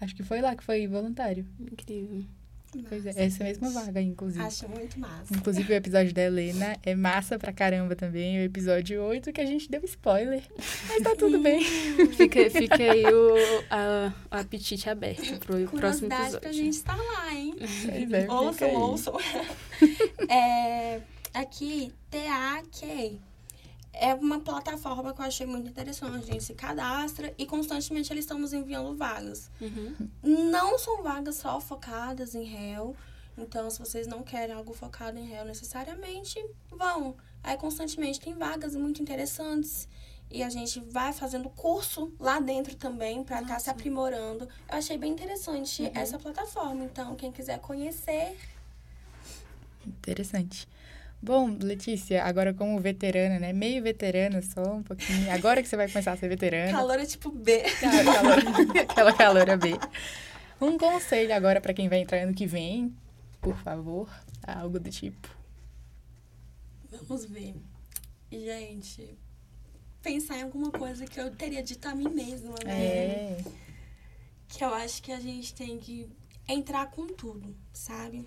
Acho 0.00 0.14
que 0.16 0.22
foi 0.22 0.40
lá 0.40 0.56
que 0.56 0.64
foi 0.64 0.86
voluntário. 0.86 1.46
Incrível. 1.60 2.24
Pois 2.88 3.04
é, 3.04 3.08
Massa, 3.08 3.20
essa 3.20 3.44
mesma 3.44 3.70
vaga, 3.70 4.00
inclusive. 4.00 4.44
Acho 4.44 4.68
muito 4.68 4.98
massa. 4.98 5.34
Inclusive, 5.34 5.72
o 5.72 5.76
episódio 5.76 6.14
da 6.14 6.22
Helena 6.22 6.76
é 6.84 6.94
massa 6.94 7.36
pra 7.36 7.52
caramba 7.52 7.96
também. 7.96 8.38
O 8.38 8.42
episódio 8.42 9.02
8, 9.02 9.32
que 9.32 9.40
a 9.40 9.46
gente 9.46 9.68
deu 9.68 9.80
spoiler. 9.84 10.42
Mas 10.88 11.02
tá 11.02 11.16
tudo 11.16 11.40
bem. 11.40 11.64
Fica, 11.64 12.48
fica 12.48 12.76
aí 12.76 13.04
o, 13.04 13.34
a, 13.68 14.12
o 14.30 14.36
apetite 14.36 14.88
aberto 14.88 15.38
pro 15.40 15.66
próximo 15.68 16.12
episódio. 16.12 16.40
pra 16.40 16.52
gente 16.52 16.74
estar 16.74 16.96
lá, 16.96 17.34
hein? 17.34 17.56
Pois 17.58 18.12
é, 18.12 18.30
ouçam, 18.30 18.74
ouçam. 18.74 19.16
é, 20.30 21.00
aqui, 21.34 21.92
TAK. 22.08 23.18
É 23.92 24.14
uma 24.14 24.40
plataforma 24.40 25.12
que 25.12 25.20
eu 25.20 25.24
achei 25.24 25.46
muito 25.46 25.68
interessante. 25.68 26.16
A 26.16 26.32
gente 26.32 26.44
se 26.44 26.54
cadastra 26.54 27.34
e 27.36 27.44
constantemente 27.44 28.12
eles 28.12 28.24
estão 28.24 28.38
nos 28.38 28.52
enviando 28.52 28.96
vagas. 28.96 29.50
Uhum. 29.60 29.94
Não 30.22 30.78
são 30.78 31.02
vagas 31.02 31.36
só 31.36 31.60
focadas 31.60 32.34
em 32.34 32.44
réu. 32.44 32.94
Então, 33.36 33.68
se 33.70 33.78
vocês 33.78 34.06
não 34.06 34.22
querem 34.22 34.54
algo 34.54 34.72
focado 34.72 35.18
em 35.18 35.26
réu 35.26 35.44
necessariamente, 35.44 36.38
vão. 36.70 37.16
Aí, 37.42 37.56
constantemente, 37.56 38.20
tem 38.20 38.34
vagas 38.34 38.74
muito 38.76 39.02
interessantes. 39.02 39.88
E 40.30 40.42
a 40.44 40.48
gente 40.48 40.78
vai 40.78 41.12
fazendo 41.12 41.50
curso 41.50 42.12
lá 42.20 42.38
dentro 42.38 42.76
também 42.76 43.24
para 43.24 43.40
estar 43.42 43.58
se 43.58 43.66
Nossa. 43.66 43.70
aprimorando. 43.72 44.44
Eu 44.68 44.78
achei 44.78 44.96
bem 44.96 45.12
interessante 45.12 45.82
Uhum. 45.82 45.90
essa 45.94 46.18
plataforma. 46.18 46.84
Então, 46.84 47.16
quem 47.16 47.32
quiser 47.32 47.58
conhecer, 47.58 48.36
Interessante. 49.86 50.68
Bom, 51.22 51.54
Letícia, 51.60 52.24
agora 52.24 52.54
como 52.54 52.78
veterana, 52.80 53.38
né? 53.38 53.52
Meio 53.52 53.82
veterana 53.82 54.40
só, 54.40 54.76
um 54.76 54.82
pouquinho. 54.82 55.30
Agora 55.32 55.62
que 55.62 55.68
você 55.68 55.76
vai 55.76 55.86
começar 55.88 56.12
a 56.12 56.16
ser 56.16 56.28
veterana. 56.28 56.72
calor 56.72 56.98
é 56.98 57.04
tipo 57.04 57.30
B. 57.30 57.60
Aquela 57.60 58.04
calor- 58.04 58.80
Aquela 58.90 59.12
caloura 59.12 59.56
B. 59.56 59.70
Um 60.60 60.78
conselho 60.78 61.34
agora 61.34 61.60
pra 61.60 61.74
quem 61.74 61.88
vai 61.88 62.00
entrar 62.00 62.18
ano 62.22 62.32
que 62.34 62.46
vem, 62.46 62.94
por 63.40 63.56
favor. 63.58 64.08
Algo 64.46 64.80
do 64.80 64.90
tipo. 64.90 65.28
Vamos 66.90 67.26
ver. 67.26 67.54
Gente, 68.32 69.18
pensar 70.02 70.38
em 70.38 70.42
alguma 70.42 70.70
coisa 70.70 71.04
que 71.06 71.20
eu 71.20 71.30
teria 71.34 71.62
dito 71.62 71.86
a 71.86 71.94
mim 71.94 72.08
mesma, 72.08 72.54
né? 72.64 72.72
É. 72.82 73.44
Que 74.48 74.64
eu 74.64 74.72
acho 74.74 75.02
que 75.02 75.12
a 75.12 75.20
gente 75.20 75.54
tem 75.54 75.78
que 75.78 76.08
entrar 76.48 76.86
com 76.90 77.06
tudo, 77.08 77.54
sabe? 77.72 78.26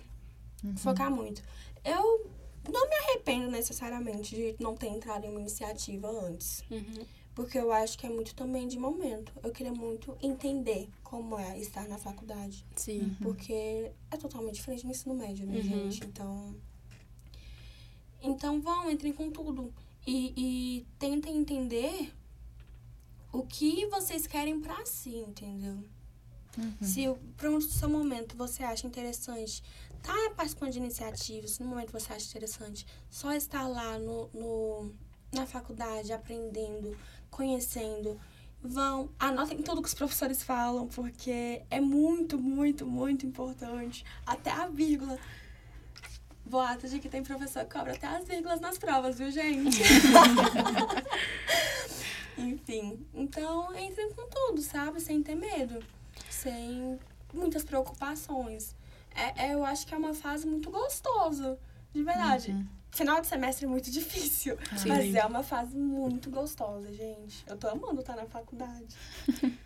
Uhum. 0.62 0.76
Focar 0.76 1.10
muito. 1.10 1.42
Eu 1.84 2.30
não 2.72 2.88
me 2.88 2.94
arrependo 2.96 3.50
necessariamente 3.50 4.34
de 4.34 4.56
não 4.62 4.74
ter 4.76 4.88
entrado 4.88 5.24
em 5.24 5.30
uma 5.30 5.40
iniciativa 5.40 6.08
antes. 6.08 6.62
Uhum. 6.70 7.04
Porque 7.34 7.58
eu 7.58 7.72
acho 7.72 7.98
que 7.98 8.06
é 8.06 8.08
muito 8.08 8.34
também 8.34 8.68
de 8.68 8.78
momento. 8.78 9.32
Eu 9.42 9.50
queria 9.50 9.72
muito 9.72 10.16
entender 10.22 10.88
como 11.02 11.36
é 11.38 11.58
estar 11.58 11.88
na 11.88 11.98
faculdade. 11.98 12.64
Sim. 12.76 13.16
Porque 13.20 13.90
é 14.10 14.16
totalmente 14.16 14.54
diferente 14.54 14.84
do 14.84 14.90
ensino 14.90 15.14
médio, 15.14 15.44
né, 15.46 15.56
Uhum. 15.56 15.62
gente? 15.62 16.04
Então. 16.04 16.54
Então 18.22 18.60
vão, 18.60 18.90
entrem 18.90 19.12
com 19.12 19.30
tudo. 19.30 19.72
E, 20.06 20.32
e 20.36 20.86
tentem 20.98 21.36
entender 21.36 22.12
o 23.32 23.42
que 23.42 23.86
vocês 23.86 24.26
querem 24.26 24.60
pra 24.60 24.84
si, 24.86 25.16
entendeu? 25.16 25.78
Uhum. 26.56 26.72
Se 26.80 27.12
para 27.36 27.50
um 27.50 27.60
seu 27.60 27.88
momento 27.88 28.36
você 28.36 28.62
acha 28.62 28.86
interessante 28.86 29.62
tá 30.04 30.14
participando 30.36 30.72
de 30.72 30.78
iniciativas, 30.78 31.52
se 31.52 31.62
no 31.62 31.70
momento 31.70 31.90
você 31.90 32.12
acha 32.12 32.28
interessante 32.28 32.86
só 33.08 33.32
estar 33.32 33.66
lá 33.66 33.98
no, 33.98 34.28
no, 34.34 34.92
na 35.32 35.46
faculdade 35.46 36.12
aprendendo, 36.12 36.94
conhecendo, 37.30 38.20
vão, 38.62 39.08
anotem 39.18 39.62
tudo 39.62 39.80
que 39.80 39.88
os 39.88 39.94
professores 39.94 40.42
falam, 40.42 40.86
porque 40.88 41.62
é 41.70 41.80
muito, 41.80 42.38
muito, 42.38 42.86
muito 42.86 43.24
importante. 43.24 44.04
Até 44.26 44.50
a 44.50 44.68
vírgula. 44.68 45.18
Boato 46.44 46.86
de 46.86 47.00
que 47.00 47.08
tem 47.08 47.22
professor 47.22 47.64
que 47.64 47.72
cobra 47.72 47.94
até 47.94 48.06
as 48.06 48.28
vírgulas 48.28 48.60
nas 48.60 48.76
provas, 48.76 49.16
viu, 49.16 49.30
gente? 49.30 49.80
Enfim, 52.36 53.06
então 53.14 53.74
entrem 53.78 54.12
com 54.12 54.28
tudo, 54.28 54.60
sabe? 54.60 55.00
Sem 55.00 55.22
ter 55.22 55.34
medo 55.34 55.82
sem 56.34 56.98
muitas 57.32 57.64
preocupações. 57.64 58.74
É, 59.14 59.46
é, 59.46 59.54
eu 59.54 59.64
acho 59.64 59.86
que 59.86 59.94
é 59.94 59.96
uma 59.96 60.14
fase 60.14 60.46
muito 60.46 60.70
gostosa, 60.70 61.58
de 61.92 62.02
verdade. 62.02 62.50
Uhum. 62.50 62.66
Final 62.90 63.20
de 63.20 63.26
semestre 63.26 63.64
é 63.64 63.68
muito 63.68 63.90
difícil, 63.92 64.56
Sim. 64.76 64.88
mas 64.88 65.14
é 65.14 65.24
uma 65.24 65.42
fase 65.42 65.76
muito 65.76 66.30
gostosa, 66.30 66.92
gente. 66.92 67.44
Eu 67.46 67.56
tô 67.56 67.68
amando 67.68 68.00
estar 68.00 68.16
na 68.16 68.26
faculdade. 68.26 68.94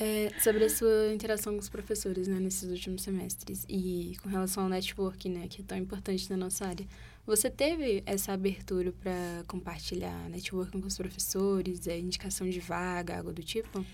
É, 0.00 0.30
sobre 0.40 0.64
a 0.64 0.70
sua 0.70 1.12
interação 1.12 1.54
com 1.54 1.58
os 1.58 1.68
professores, 1.68 2.28
né, 2.28 2.38
nesses 2.38 2.70
últimos 2.70 3.02
semestres 3.02 3.66
e 3.68 4.16
com 4.22 4.28
relação 4.28 4.62
ao 4.62 4.68
network, 4.68 5.28
né, 5.28 5.48
que 5.48 5.60
é 5.60 5.64
tão 5.64 5.76
importante 5.76 6.30
na 6.30 6.36
nossa 6.36 6.68
área. 6.68 6.86
Você 7.26 7.50
teve 7.50 8.04
essa 8.06 8.32
abertura 8.32 8.92
para 8.92 9.42
compartilhar 9.48 10.30
networking 10.30 10.80
com 10.80 10.86
os 10.86 10.96
professores, 10.96 11.88
é, 11.88 11.98
indicação 11.98 12.48
de 12.48 12.60
vaga, 12.60 13.18
algo 13.18 13.32
do 13.32 13.42
tipo? 13.42 13.84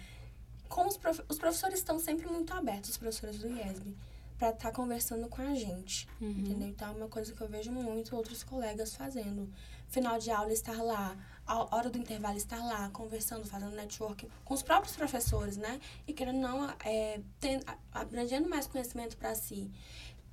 Com 0.75 0.89
os, 0.89 0.97
prof... 0.97 1.23
os 1.29 1.39
professores 1.39 1.79
estão 1.79 2.01
sempre 2.01 2.27
muito 2.27 2.53
abertos, 2.53 2.91
os 2.91 2.97
professores 2.97 3.39
do 3.39 3.47
IESB, 3.47 3.95
para 4.37 4.51
estar 4.51 4.73
conversando 4.73 5.29
com 5.29 5.41
a 5.41 5.55
gente. 5.55 6.09
Uhum. 6.21 6.31
Entendeu? 6.31 6.67
Então, 6.67 6.89
é 6.89 6.97
uma 6.97 7.09
coisa 7.09 7.33
que 7.33 7.41
eu 7.41 7.47
vejo 7.47 7.71
muito 7.71 8.17
outros 8.17 8.43
colegas 8.43 8.93
fazendo. 8.93 9.49
Final 9.87 10.19
de 10.19 10.33
aula, 10.33 10.53
estar 10.53 10.83
lá. 10.83 11.17
A 11.47 11.77
hora 11.77 11.89
do 11.89 11.97
intervalo, 11.97 12.37
estar 12.37 12.59
lá, 12.59 12.91
conversando, 12.91 13.47
fazendo 13.47 13.77
networking 13.77 14.29
com 14.45 14.53
os 14.53 14.65
próprios 14.65 14.97
professores, 14.97 15.57
né? 15.57 15.79
E 16.09 16.13
querendo 16.13 16.41
não, 16.41 16.69
é, 16.85 17.21
ten, 17.39 17.61
abrangendo 17.93 18.49
mais 18.49 18.67
conhecimento 18.67 19.17
para 19.17 19.33
si. 19.37 19.71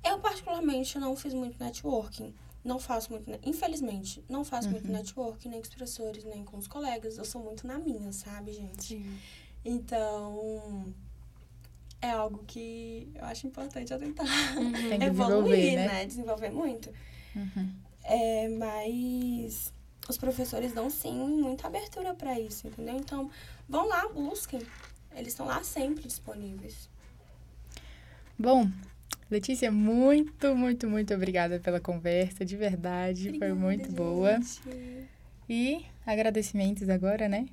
Eu, 0.02 0.18
particularmente, 0.18 0.98
não 0.98 1.14
fiz 1.14 1.34
muito 1.34 1.62
networking. 1.62 2.34
Não 2.64 2.78
faço 2.78 3.10
muito, 3.10 3.28
infelizmente, 3.44 4.24
não 4.28 4.44
faço 4.44 4.70
muito 4.70 4.86
networking, 4.86 5.48
nem 5.48 5.58
com 5.60 5.64
os 5.64 5.74
professores, 5.74 6.24
nem 6.24 6.44
com 6.44 6.56
os 6.56 6.68
colegas. 6.68 7.18
Eu 7.18 7.24
sou 7.24 7.42
muito 7.42 7.66
na 7.66 7.76
minha, 7.76 8.12
sabe, 8.12 8.52
gente? 8.52 8.84
Sim. 8.84 9.18
Então, 9.64 10.92
é 12.00 12.10
algo 12.10 12.42
que 12.46 13.08
eu 13.14 13.24
acho 13.24 13.46
importante 13.46 13.92
eu 13.92 13.98
tentar 13.98 14.24
Tem 14.88 14.98
que 14.98 15.04
evoluir, 15.04 15.56
desenvolver, 15.56 15.76
né? 15.76 15.86
né? 15.88 16.06
Desenvolver 16.06 16.50
muito. 16.50 16.90
Uhum. 17.34 17.72
É, 18.04 18.48
mas 18.48 19.72
os 20.08 20.18
professores 20.18 20.72
dão 20.72 20.90
sim 20.90 21.14
muita 21.14 21.68
abertura 21.68 22.14
para 22.14 22.38
isso, 22.38 22.66
entendeu? 22.66 22.96
Então, 22.96 23.30
vão 23.68 23.86
lá, 23.88 24.08
busquem. 24.08 24.60
Eles 25.14 25.28
estão 25.28 25.46
lá 25.46 25.62
sempre 25.62 26.08
disponíveis. 26.08 26.88
Bom, 28.38 28.68
Letícia, 29.30 29.70
muito, 29.70 30.54
muito, 30.54 30.88
muito 30.88 31.14
obrigada 31.14 31.60
pela 31.60 31.80
conversa, 31.80 32.44
de 32.44 32.56
verdade. 32.56 33.28
foi 33.38 33.52
Obrigada, 33.52 33.54
muito 33.54 33.92
boa. 33.92 34.40
gente. 34.40 35.08
E 35.48 35.86
agradecimentos 36.04 36.88
agora, 36.88 37.28
né? 37.28 37.46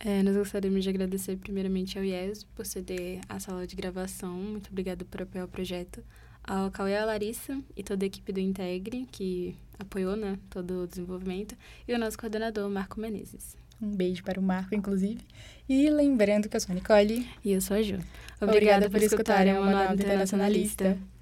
É, 0.00 0.22
nós 0.22 0.36
gostaríamos 0.36 0.84
de 0.84 0.90
agradecer 0.90 1.36
primeiramente 1.36 1.98
ao 1.98 2.04
IES 2.04 2.44
por 2.44 2.64
ceder 2.64 3.20
a 3.28 3.40
sala 3.40 3.66
de 3.66 3.74
gravação. 3.74 4.34
Muito 4.34 4.70
obrigada 4.70 5.04
por 5.04 5.22
apoiar 5.22 5.44
o 5.44 5.48
projeto. 5.48 6.02
Ao 6.44 6.70
Cauê 6.70 6.96
à 6.96 7.04
Larissa 7.04 7.60
e 7.76 7.82
toda 7.82 8.04
a 8.04 8.06
equipe 8.06 8.32
do 8.32 8.40
Integre, 8.40 9.06
que 9.10 9.54
apoiou 9.78 10.16
né, 10.16 10.38
todo 10.48 10.84
o 10.84 10.86
desenvolvimento. 10.86 11.56
E 11.86 11.92
o 11.92 11.98
nosso 11.98 12.16
coordenador, 12.16 12.70
Marco 12.70 13.00
Menezes. 13.00 13.56
Um 13.82 13.94
beijo 13.94 14.22
para 14.24 14.40
o 14.40 14.42
Marco, 14.42 14.74
inclusive. 14.74 15.20
E 15.68 15.90
lembrando 15.90 16.48
que 16.48 16.56
eu 16.56 16.60
sou 16.60 16.72
a 16.72 16.74
Nicole. 16.74 17.28
E 17.44 17.52
eu 17.52 17.60
sou 17.60 17.76
a 17.76 17.82
Ju. 17.82 17.94
Obrigada, 17.94 18.86
Obrigada 18.86 18.90
por 18.90 19.02
escutarem 19.02 19.52
o 19.58 19.64
Manual 19.64 19.94
Internacionalista. 19.94 20.84
internacionalista. 20.84 21.17